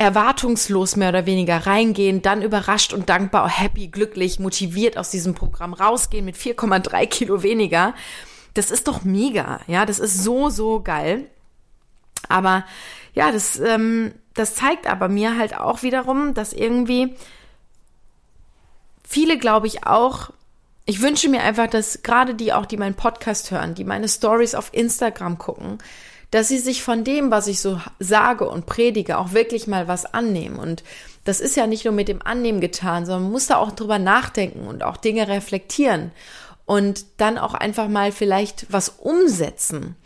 erwartungslos 0.00 0.96
mehr 0.96 1.10
oder 1.10 1.26
weniger 1.26 1.66
reingehen, 1.66 2.22
dann 2.22 2.40
überrascht 2.40 2.94
und 2.94 3.10
dankbar, 3.10 3.50
happy, 3.50 3.88
glücklich, 3.88 4.40
motiviert 4.40 4.96
aus 4.96 5.10
diesem 5.10 5.34
Programm 5.34 5.74
rausgehen 5.74 6.24
mit 6.24 6.36
4,3 6.36 7.06
Kilo 7.06 7.42
weniger. 7.42 7.92
Das 8.54 8.70
ist 8.70 8.88
doch 8.88 9.04
mega. 9.04 9.60
Ja, 9.66 9.84
das 9.84 9.98
ist 9.98 10.24
so, 10.24 10.48
so 10.48 10.80
geil. 10.80 11.26
Aber 12.30 12.64
ja, 13.12 13.30
das, 13.30 13.60
ähm, 13.60 14.14
das 14.32 14.54
zeigt 14.54 14.86
aber 14.86 15.10
mir 15.10 15.36
halt 15.36 15.54
auch 15.54 15.82
wiederum, 15.82 16.32
dass 16.32 16.54
irgendwie 16.54 17.14
viele, 19.06 19.36
glaube 19.36 19.66
ich, 19.66 19.86
auch, 19.86 20.30
ich 20.86 21.02
wünsche 21.02 21.28
mir 21.28 21.42
einfach, 21.42 21.66
dass 21.66 22.02
gerade 22.02 22.34
die 22.34 22.54
auch, 22.54 22.64
die 22.64 22.78
meinen 22.78 22.94
Podcast 22.94 23.50
hören, 23.50 23.74
die 23.74 23.84
meine 23.84 24.08
Stories 24.08 24.54
auf 24.54 24.70
Instagram 24.72 25.36
gucken, 25.36 25.76
dass 26.30 26.48
sie 26.48 26.58
sich 26.58 26.82
von 26.82 27.04
dem, 27.04 27.30
was 27.30 27.46
ich 27.46 27.60
so 27.60 27.80
sage 27.98 28.48
und 28.48 28.66
predige, 28.66 29.18
auch 29.18 29.32
wirklich 29.32 29.66
mal 29.66 29.88
was 29.88 30.06
annehmen. 30.06 30.58
Und 30.58 30.84
das 31.24 31.40
ist 31.40 31.56
ja 31.56 31.66
nicht 31.66 31.84
nur 31.84 31.94
mit 31.94 32.08
dem 32.08 32.22
Annehmen 32.22 32.60
getan, 32.60 33.04
sondern 33.04 33.24
man 33.24 33.32
muss 33.32 33.48
da 33.48 33.56
auch 33.56 33.72
drüber 33.72 33.98
nachdenken 33.98 34.66
und 34.66 34.82
auch 34.82 34.96
Dinge 34.96 35.28
reflektieren 35.28 36.12
und 36.66 37.04
dann 37.16 37.36
auch 37.36 37.54
einfach 37.54 37.88
mal 37.88 38.12
vielleicht 38.12 38.66
was 38.70 38.90
umsetzen. 38.90 39.96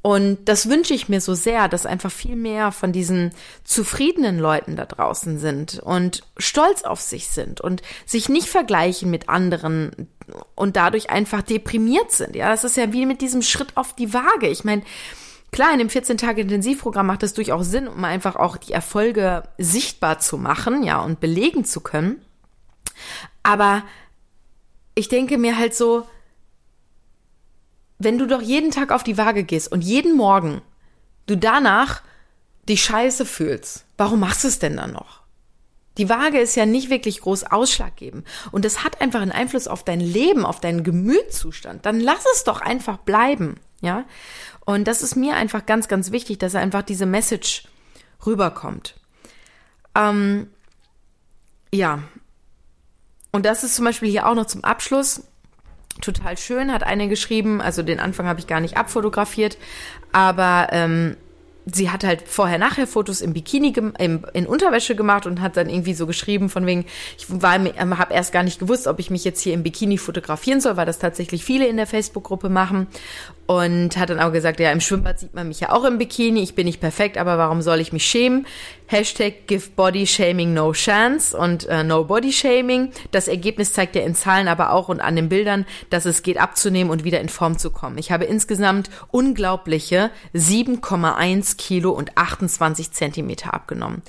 Und 0.00 0.50
das 0.50 0.68
wünsche 0.68 0.92
ich 0.92 1.08
mir 1.08 1.22
so 1.22 1.32
sehr, 1.32 1.66
dass 1.66 1.86
einfach 1.86 2.12
viel 2.12 2.36
mehr 2.36 2.72
von 2.72 2.92
diesen 2.92 3.30
zufriedenen 3.64 4.38
Leuten 4.38 4.76
da 4.76 4.84
draußen 4.84 5.38
sind 5.38 5.78
und 5.78 6.24
stolz 6.36 6.82
auf 6.82 7.00
sich 7.00 7.28
sind 7.28 7.62
und 7.62 7.80
sich 8.04 8.28
nicht 8.28 8.48
vergleichen 8.48 9.10
mit 9.10 9.30
anderen 9.30 10.08
und 10.54 10.76
dadurch 10.76 11.08
einfach 11.08 11.40
deprimiert 11.40 12.12
sind. 12.12 12.36
Ja, 12.36 12.50
das 12.50 12.64
ist 12.64 12.76
ja 12.76 12.92
wie 12.92 13.06
mit 13.06 13.22
diesem 13.22 13.40
Schritt 13.40 13.78
auf 13.78 13.94
die 13.94 14.12
Waage. 14.12 14.48
Ich 14.48 14.62
meine, 14.62 14.82
klar, 15.54 15.72
in 15.72 15.78
dem 15.78 15.88
14-Tage-Intensivprogramm 15.88 17.06
macht 17.06 17.22
es 17.22 17.32
durchaus 17.32 17.68
Sinn, 17.70 17.86
um 17.86 18.04
einfach 18.04 18.34
auch 18.34 18.56
die 18.56 18.72
Erfolge 18.72 19.44
sichtbar 19.56 20.18
zu 20.18 20.36
machen, 20.36 20.82
ja, 20.82 21.00
und 21.00 21.20
belegen 21.20 21.64
zu 21.64 21.80
können. 21.80 22.20
Aber 23.44 23.84
ich 24.96 25.06
denke 25.06 25.38
mir 25.38 25.56
halt 25.56 25.72
so, 25.72 26.08
wenn 28.00 28.18
du 28.18 28.26
doch 28.26 28.42
jeden 28.42 28.72
Tag 28.72 28.90
auf 28.90 29.04
die 29.04 29.16
Waage 29.16 29.44
gehst 29.44 29.70
und 29.70 29.82
jeden 29.82 30.16
Morgen 30.16 30.60
du 31.26 31.36
danach 31.36 32.02
dich 32.68 32.82
scheiße 32.82 33.24
fühlst, 33.24 33.84
warum 33.96 34.18
machst 34.18 34.42
du 34.42 34.48
es 34.48 34.58
denn 34.58 34.76
dann 34.76 34.92
noch? 34.92 35.22
Die 35.98 36.08
Waage 36.08 36.40
ist 36.40 36.56
ja 36.56 36.66
nicht 36.66 36.90
wirklich 36.90 37.20
groß 37.20 37.44
ausschlaggebend 37.44 38.26
und 38.50 38.64
das 38.64 38.82
hat 38.82 39.00
einfach 39.00 39.20
einen 39.20 39.30
Einfluss 39.30 39.68
auf 39.68 39.84
dein 39.84 40.00
Leben, 40.00 40.44
auf 40.44 40.58
deinen 40.58 40.82
Gemütszustand. 40.82 41.86
Dann 41.86 42.00
lass 42.00 42.24
es 42.34 42.42
doch 42.42 42.60
einfach 42.60 42.98
bleiben, 42.98 43.60
ja? 43.80 44.04
Und 44.64 44.84
das 44.84 45.02
ist 45.02 45.16
mir 45.16 45.36
einfach 45.36 45.66
ganz, 45.66 45.88
ganz 45.88 46.10
wichtig, 46.10 46.38
dass 46.38 46.54
einfach 46.54 46.82
diese 46.82 47.06
Message 47.06 47.64
rüberkommt. 48.24 48.94
Ähm, 49.94 50.48
ja. 51.72 52.02
Und 53.32 53.44
das 53.44 53.64
ist 53.64 53.74
zum 53.74 53.84
Beispiel 53.84 54.10
hier 54.10 54.26
auch 54.26 54.34
noch 54.34 54.46
zum 54.46 54.64
Abschluss 54.64 55.24
total 56.00 56.36
schön, 56.38 56.72
hat 56.72 56.82
eine 56.82 57.08
geschrieben, 57.08 57.60
also 57.60 57.82
den 57.82 58.00
Anfang 58.00 58.26
habe 58.26 58.40
ich 58.40 58.46
gar 58.46 58.60
nicht 58.60 58.76
abfotografiert, 58.76 59.58
aber 60.12 60.68
ähm, 60.72 61.16
sie 61.66 61.90
hat 61.90 62.04
halt 62.04 62.22
vorher 62.26 62.58
nachher 62.58 62.86
Fotos 62.86 63.20
im 63.20 63.32
Bikini 63.32 63.72
im, 63.98 64.24
in 64.32 64.46
Unterwäsche 64.46 64.94
gemacht 64.94 65.26
und 65.26 65.40
hat 65.40 65.56
dann 65.56 65.70
irgendwie 65.70 65.94
so 65.94 66.06
geschrieben 66.06 66.48
von 66.48 66.66
wegen 66.66 66.84
ich 67.16 67.26
war 67.28 67.54
ähm, 67.54 67.98
habe 67.98 68.12
erst 68.12 68.32
gar 68.32 68.42
nicht 68.42 68.58
gewusst, 68.58 68.86
ob 68.86 68.98
ich 68.98 69.10
mich 69.10 69.24
jetzt 69.24 69.40
hier 69.40 69.54
im 69.54 69.62
Bikini 69.62 69.96
fotografieren 69.96 70.60
soll, 70.60 70.76
weil 70.76 70.86
das 70.86 70.98
tatsächlich 70.98 71.44
viele 71.44 71.66
in 71.66 71.76
der 71.76 71.86
Facebook 71.86 72.24
Gruppe 72.24 72.48
machen 72.48 72.86
und 73.46 73.96
hat 73.96 74.10
dann 74.10 74.20
auch 74.20 74.32
gesagt, 74.32 74.60
ja, 74.60 74.72
im 74.72 74.80
Schwimmbad 74.80 75.18
sieht 75.18 75.34
man 75.34 75.48
mich 75.48 75.60
ja 75.60 75.70
auch 75.70 75.84
im 75.84 75.98
Bikini, 75.98 76.42
ich 76.42 76.54
bin 76.54 76.66
nicht 76.66 76.80
perfekt, 76.80 77.18
aber 77.18 77.38
warum 77.38 77.62
soll 77.62 77.80
ich 77.80 77.92
mich 77.92 78.06
schämen? 78.06 78.46
Hashtag 78.86 79.46
Give 79.46 79.70
Body 79.74 80.06
Shaming 80.06 80.52
No 80.52 80.72
Chance 80.72 81.36
und 81.36 81.66
äh, 81.66 81.82
No 81.82 82.04
Body 82.04 82.32
Shaming. 82.32 82.92
Das 83.10 83.28
Ergebnis 83.28 83.72
zeigt 83.72 83.96
ja 83.96 84.02
in 84.02 84.14
Zahlen, 84.14 84.48
aber 84.48 84.72
auch 84.72 84.88
und 84.88 85.00
an 85.00 85.16
den 85.16 85.28
Bildern, 85.28 85.66
dass 85.90 86.04
es 86.04 86.22
geht 86.22 86.38
abzunehmen 86.38 86.90
und 86.90 87.04
wieder 87.04 87.20
in 87.20 87.28
Form 87.28 87.58
zu 87.58 87.70
kommen. 87.70 87.98
Ich 87.98 88.12
habe 88.12 88.24
insgesamt 88.24 88.90
unglaubliche 89.10 90.10
7,1 90.34 91.56
Kilo 91.56 91.90
und 91.90 92.16
28 92.16 92.92
Zentimeter 92.92 93.54
abgenommen. 93.54 94.02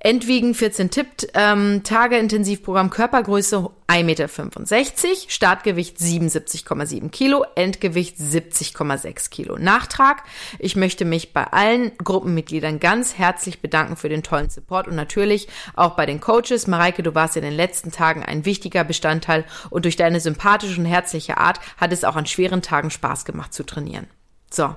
Entwiegen 0.00 0.54
14 0.54 0.90
Tipp, 0.90 1.08
ähm, 1.34 1.82
Tage 1.82 2.18
Intensivprogramm 2.18 2.88
Körpergröße 2.88 3.68
1,65 3.88 4.04
Meter, 4.04 4.28
Startgewicht 5.28 5.98
77,7 5.98 7.10
Kilo, 7.10 7.44
Endgewicht 7.56 8.16
70,6 8.16 9.28
Kilo. 9.30 9.58
Nachtrag, 9.58 10.22
ich 10.60 10.76
möchte 10.76 11.04
mich 11.04 11.32
bei 11.32 11.44
allen 11.48 11.90
Gruppenmitgliedern 11.98 12.78
ganz 12.78 13.18
herzlich 13.18 13.60
bedanken 13.60 13.96
für 13.96 14.08
den 14.08 14.22
tollen 14.22 14.50
Support 14.50 14.86
und 14.86 14.94
natürlich 14.94 15.48
auch 15.74 15.96
bei 15.96 16.06
den 16.06 16.20
Coaches. 16.20 16.68
Mareike, 16.68 17.02
du 17.02 17.16
warst 17.16 17.36
in 17.36 17.42
den 17.42 17.54
letzten 17.54 17.90
Tagen 17.90 18.22
ein 18.22 18.44
wichtiger 18.44 18.84
Bestandteil 18.84 19.44
und 19.68 19.84
durch 19.84 19.96
deine 19.96 20.20
sympathische 20.20 20.80
und 20.80 20.86
herzliche 20.86 21.38
Art 21.38 21.58
hat 21.76 21.92
es 21.92 22.04
auch 22.04 22.14
an 22.14 22.26
schweren 22.26 22.62
Tagen 22.62 22.90
Spaß 22.90 23.24
gemacht 23.24 23.52
zu 23.52 23.64
trainieren. 23.64 24.06
So. 24.48 24.76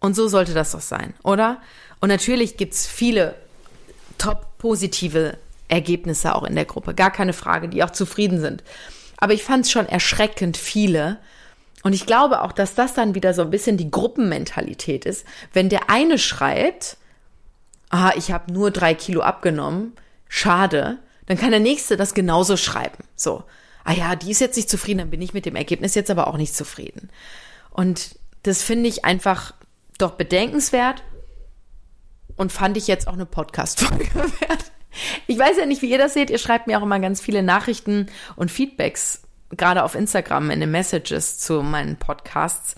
Und 0.00 0.16
so 0.16 0.26
sollte 0.26 0.52
das 0.52 0.72
doch 0.72 0.80
sein, 0.80 1.14
oder? 1.22 1.62
Und 2.00 2.08
natürlich 2.08 2.56
gibt's 2.56 2.88
viele 2.88 3.36
top 4.22 4.58
positive 4.58 5.36
Ergebnisse 5.68 6.34
auch 6.34 6.44
in 6.44 6.54
der 6.54 6.64
Gruppe. 6.64 6.94
Gar 6.94 7.10
keine 7.10 7.32
Frage, 7.32 7.68
die 7.68 7.82
auch 7.82 7.90
zufrieden 7.90 8.40
sind. 8.40 8.62
Aber 9.16 9.32
ich 9.32 9.42
fand 9.42 9.64
es 9.64 9.72
schon 9.72 9.86
erschreckend 9.88 10.56
viele. 10.56 11.18
Und 11.82 11.92
ich 11.92 12.06
glaube 12.06 12.42
auch, 12.42 12.52
dass 12.52 12.74
das 12.74 12.94
dann 12.94 13.16
wieder 13.16 13.34
so 13.34 13.42
ein 13.42 13.50
bisschen 13.50 13.76
die 13.76 13.90
Gruppenmentalität 13.90 15.04
ist. 15.06 15.26
Wenn 15.52 15.68
der 15.68 15.90
eine 15.90 16.18
schreibt, 16.18 16.98
ah, 17.90 18.12
ich 18.16 18.30
habe 18.30 18.52
nur 18.52 18.70
drei 18.70 18.94
Kilo 18.94 19.22
abgenommen, 19.22 19.92
schade, 20.28 20.98
dann 21.26 21.36
kann 21.36 21.50
der 21.50 21.60
nächste 21.60 21.96
das 21.96 22.14
genauso 22.14 22.56
schreiben. 22.56 23.04
So, 23.16 23.42
ah 23.84 23.92
ja, 23.92 24.14
die 24.14 24.30
ist 24.30 24.40
jetzt 24.40 24.56
nicht 24.56 24.70
zufrieden, 24.70 24.98
dann 24.98 25.10
bin 25.10 25.22
ich 25.22 25.34
mit 25.34 25.46
dem 25.46 25.56
Ergebnis 25.56 25.96
jetzt 25.96 26.10
aber 26.10 26.28
auch 26.28 26.36
nicht 26.36 26.54
zufrieden. 26.54 27.10
Und 27.70 28.16
das 28.44 28.62
finde 28.62 28.88
ich 28.88 29.04
einfach 29.04 29.54
doch 29.98 30.12
bedenkenswert 30.12 31.02
und 32.42 32.52
fand 32.52 32.76
ich 32.76 32.88
jetzt 32.88 33.08
auch 33.08 33.14
eine 33.14 33.24
Podcast-Folge 33.24 34.14
wert. 34.14 34.72
Ich 35.26 35.38
weiß 35.38 35.56
ja 35.56 35.64
nicht, 35.64 35.80
wie 35.80 35.90
ihr 35.90 35.96
das 35.96 36.12
seht. 36.12 36.28
Ihr 36.28 36.38
schreibt 36.38 36.66
mir 36.66 36.78
auch 36.78 36.82
immer 36.82 36.98
ganz 36.98 37.20
viele 37.20 37.42
Nachrichten 37.42 38.06
und 38.36 38.50
Feedbacks, 38.50 39.22
gerade 39.50 39.84
auf 39.84 39.94
Instagram 39.94 40.50
in 40.50 40.60
den 40.60 40.70
Messages 40.70 41.38
zu 41.38 41.62
meinen 41.62 41.96
Podcasts. 41.96 42.74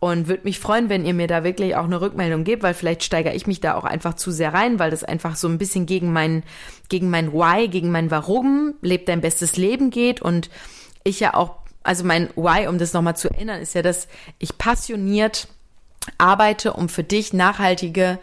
Und 0.00 0.28
würde 0.28 0.44
mich 0.44 0.60
freuen, 0.60 0.88
wenn 0.88 1.04
ihr 1.04 1.12
mir 1.12 1.26
da 1.26 1.42
wirklich 1.42 1.74
auch 1.74 1.84
eine 1.84 2.00
Rückmeldung 2.00 2.44
gebt, 2.44 2.62
weil 2.62 2.74
vielleicht 2.74 3.02
steigere 3.02 3.34
ich 3.34 3.48
mich 3.48 3.60
da 3.60 3.74
auch 3.74 3.84
einfach 3.84 4.14
zu 4.14 4.30
sehr 4.30 4.54
rein, 4.54 4.78
weil 4.78 4.92
das 4.92 5.02
einfach 5.02 5.34
so 5.34 5.48
ein 5.48 5.58
bisschen 5.58 5.86
gegen 5.86 6.12
mein, 6.12 6.44
gegen 6.88 7.10
mein 7.10 7.32
Why, 7.32 7.66
gegen 7.66 7.90
mein 7.90 8.12
Warum, 8.12 8.74
lebt 8.80 9.08
dein 9.08 9.20
bestes 9.20 9.56
Leben 9.56 9.90
geht. 9.90 10.22
Und 10.22 10.48
ich 11.02 11.18
ja 11.18 11.34
auch, 11.34 11.56
also 11.82 12.04
mein 12.04 12.30
Why, 12.36 12.68
um 12.68 12.78
das 12.78 12.92
nochmal 12.92 13.16
zu 13.16 13.28
erinnern, 13.28 13.60
ist 13.60 13.74
ja, 13.74 13.82
dass 13.82 14.06
ich 14.38 14.56
passioniert 14.56 15.48
arbeite, 16.16 16.72
um 16.72 16.88
für 16.88 17.02
dich 17.02 17.32
nachhaltige 17.32 18.20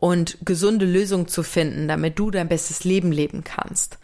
und 0.00 0.38
gesunde 0.42 0.86
Lösungen 0.86 1.26
zu 1.26 1.42
finden, 1.42 1.88
damit 1.88 2.18
du 2.18 2.30
dein 2.30 2.48
bestes 2.48 2.84
Leben 2.84 3.10
leben 3.10 3.42
kannst. 3.42 3.98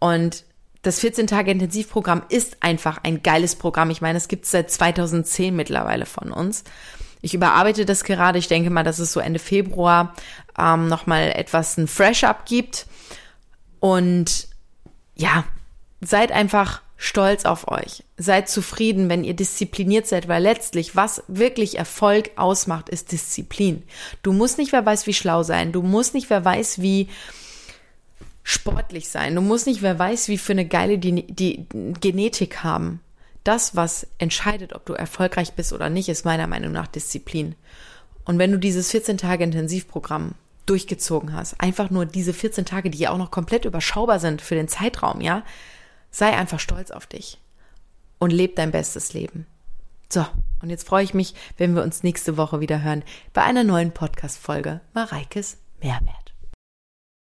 Und 0.00 0.44
das 0.80 1.00
14 1.00 1.26
Tage 1.26 1.50
Intensivprogramm 1.50 2.22
ist 2.30 2.58
einfach 2.60 3.00
ein 3.02 3.22
geiles 3.22 3.54
Programm. 3.54 3.90
Ich 3.90 4.00
meine, 4.00 4.16
es 4.16 4.28
gibt 4.28 4.46
es 4.46 4.50
seit 4.50 4.70
2010 4.70 5.54
mittlerweile 5.54 6.06
von 6.06 6.32
uns. 6.32 6.64
Ich 7.20 7.34
überarbeite 7.34 7.84
das 7.84 8.04
gerade. 8.04 8.38
Ich 8.38 8.48
denke 8.48 8.70
mal, 8.70 8.84
dass 8.84 8.98
es 8.98 9.12
so 9.12 9.20
Ende 9.20 9.38
Februar 9.38 10.14
ähm, 10.58 10.88
nochmal 10.88 11.32
etwas 11.34 11.76
ein 11.76 11.88
Fresh-Up 11.88 12.46
gibt. 12.46 12.86
Und 13.80 14.48
ja, 15.14 15.44
seid 16.00 16.32
einfach 16.32 16.80
stolz 17.04 17.44
auf 17.44 17.68
euch. 17.68 18.02
Seid 18.16 18.48
zufrieden, 18.48 19.10
wenn 19.10 19.24
ihr 19.24 19.34
diszipliniert 19.34 20.06
seid, 20.06 20.26
weil 20.26 20.42
letztlich, 20.42 20.96
was 20.96 21.22
wirklich 21.28 21.76
Erfolg 21.76 22.30
ausmacht, 22.36 22.88
ist 22.88 23.12
Disziplin. 23.12 23.82
Du 24.22 24.32
musst 24.32 24.56
nicht, 24.56 24.72
wer 24.72 24.86
weiß, 24.86 25.06
wie 25.06 25.12
schlau 25.12 25.42
sein. 25.42 25.70
Du 25.70 25.82
musst 25.82 26.14
nicht, 26.14 26.30
wer 26.30 26.44
weiß, 26.44 26.80
wie 26.80 27.08
sportlich 28.42 29.10
sein. 29.10 29.34
Du 29.34 29.42
musst 29.42 29.66
nicht, 29.66 29.82
wer 29.82 29.98
weiß, 29.98 30.28
wie 30.28 30.38
für 30.38 30.52
eine 30.52 30.66
geile 30.66 30.98
die, 30.98 31.26
die 31.26 31.66
Genetik 32.00 32.64
haben. 32.64 33.00
Das, 33.42 33.76
was 33.76 34.06
entscheidet, 34.16 34.72
ob 34.72 34.86
du 34.86 34.94
erfolgreich 34.94 35.52
bist 35.52 35.74
oder 35.74 35.90
nicht, 35.90 36.08
ist 36.08 36.24
meiner 36.24 36.46
Meinung 36.46 36.72
nach 36.72 36.86
Disziplin. 36.86 37.54
Und 38.24 38.38
wenn 38.38 38.50
du 38.50 38.58
dieses 38.58 38.90
14 38.90 39.18
Tage 39.18 39.44
Intensivprogramm 39.44 40.36
durchgezogen 40.64 41.34
hast, 41.34 41.60
einfach 41.60 41.90
nur 41.90 42.06
diese 42.06 42.32
14 42.32 42.64
Tage, 42.64 42.88
die 42.88 42.96
ja 42.96 43.10
auch 43.10 43.18
noch 43.18 43.30
komplett 43.30 43.66
überschaubar 43.66 44.18
sind 44.18 44.40
für 44.40 44.54
den 44.54 44.68
Zeitraum, 44.68 45.20
ja, 45.20 45.42
Sei 46.14 46.32
einfach 46.32 46.60
stolz 46.60 46.92
auf 46.92 47.08
dich 47.08 47.40
und 48.20 48.30
leb 48.30 48.54
dein 48.54 48.70
bestes 48.70 49.14
Leben. 49.14 49.48
So, 50.08 50.24
und 50.62 50.70
jetzt 50.70 50.86
freue 50.86 51.02
ich 51.02 51.12
mich, 51.12 51.34
wenn 51.56 51.74
wir 51.74 51.82
uns 51.82 52.04
nächste 52.04 52.36
Woche 52.36 52.60
wieder 52.60 52.84
hören 52.84 53.02
bei 53.32 53.42
einer 53.42 53.64
neuen 53.64 53.90
Podcast-Folge 53.90 54.80
Mareikes 54.92 55.56
Mehrwert. 55.80 56.23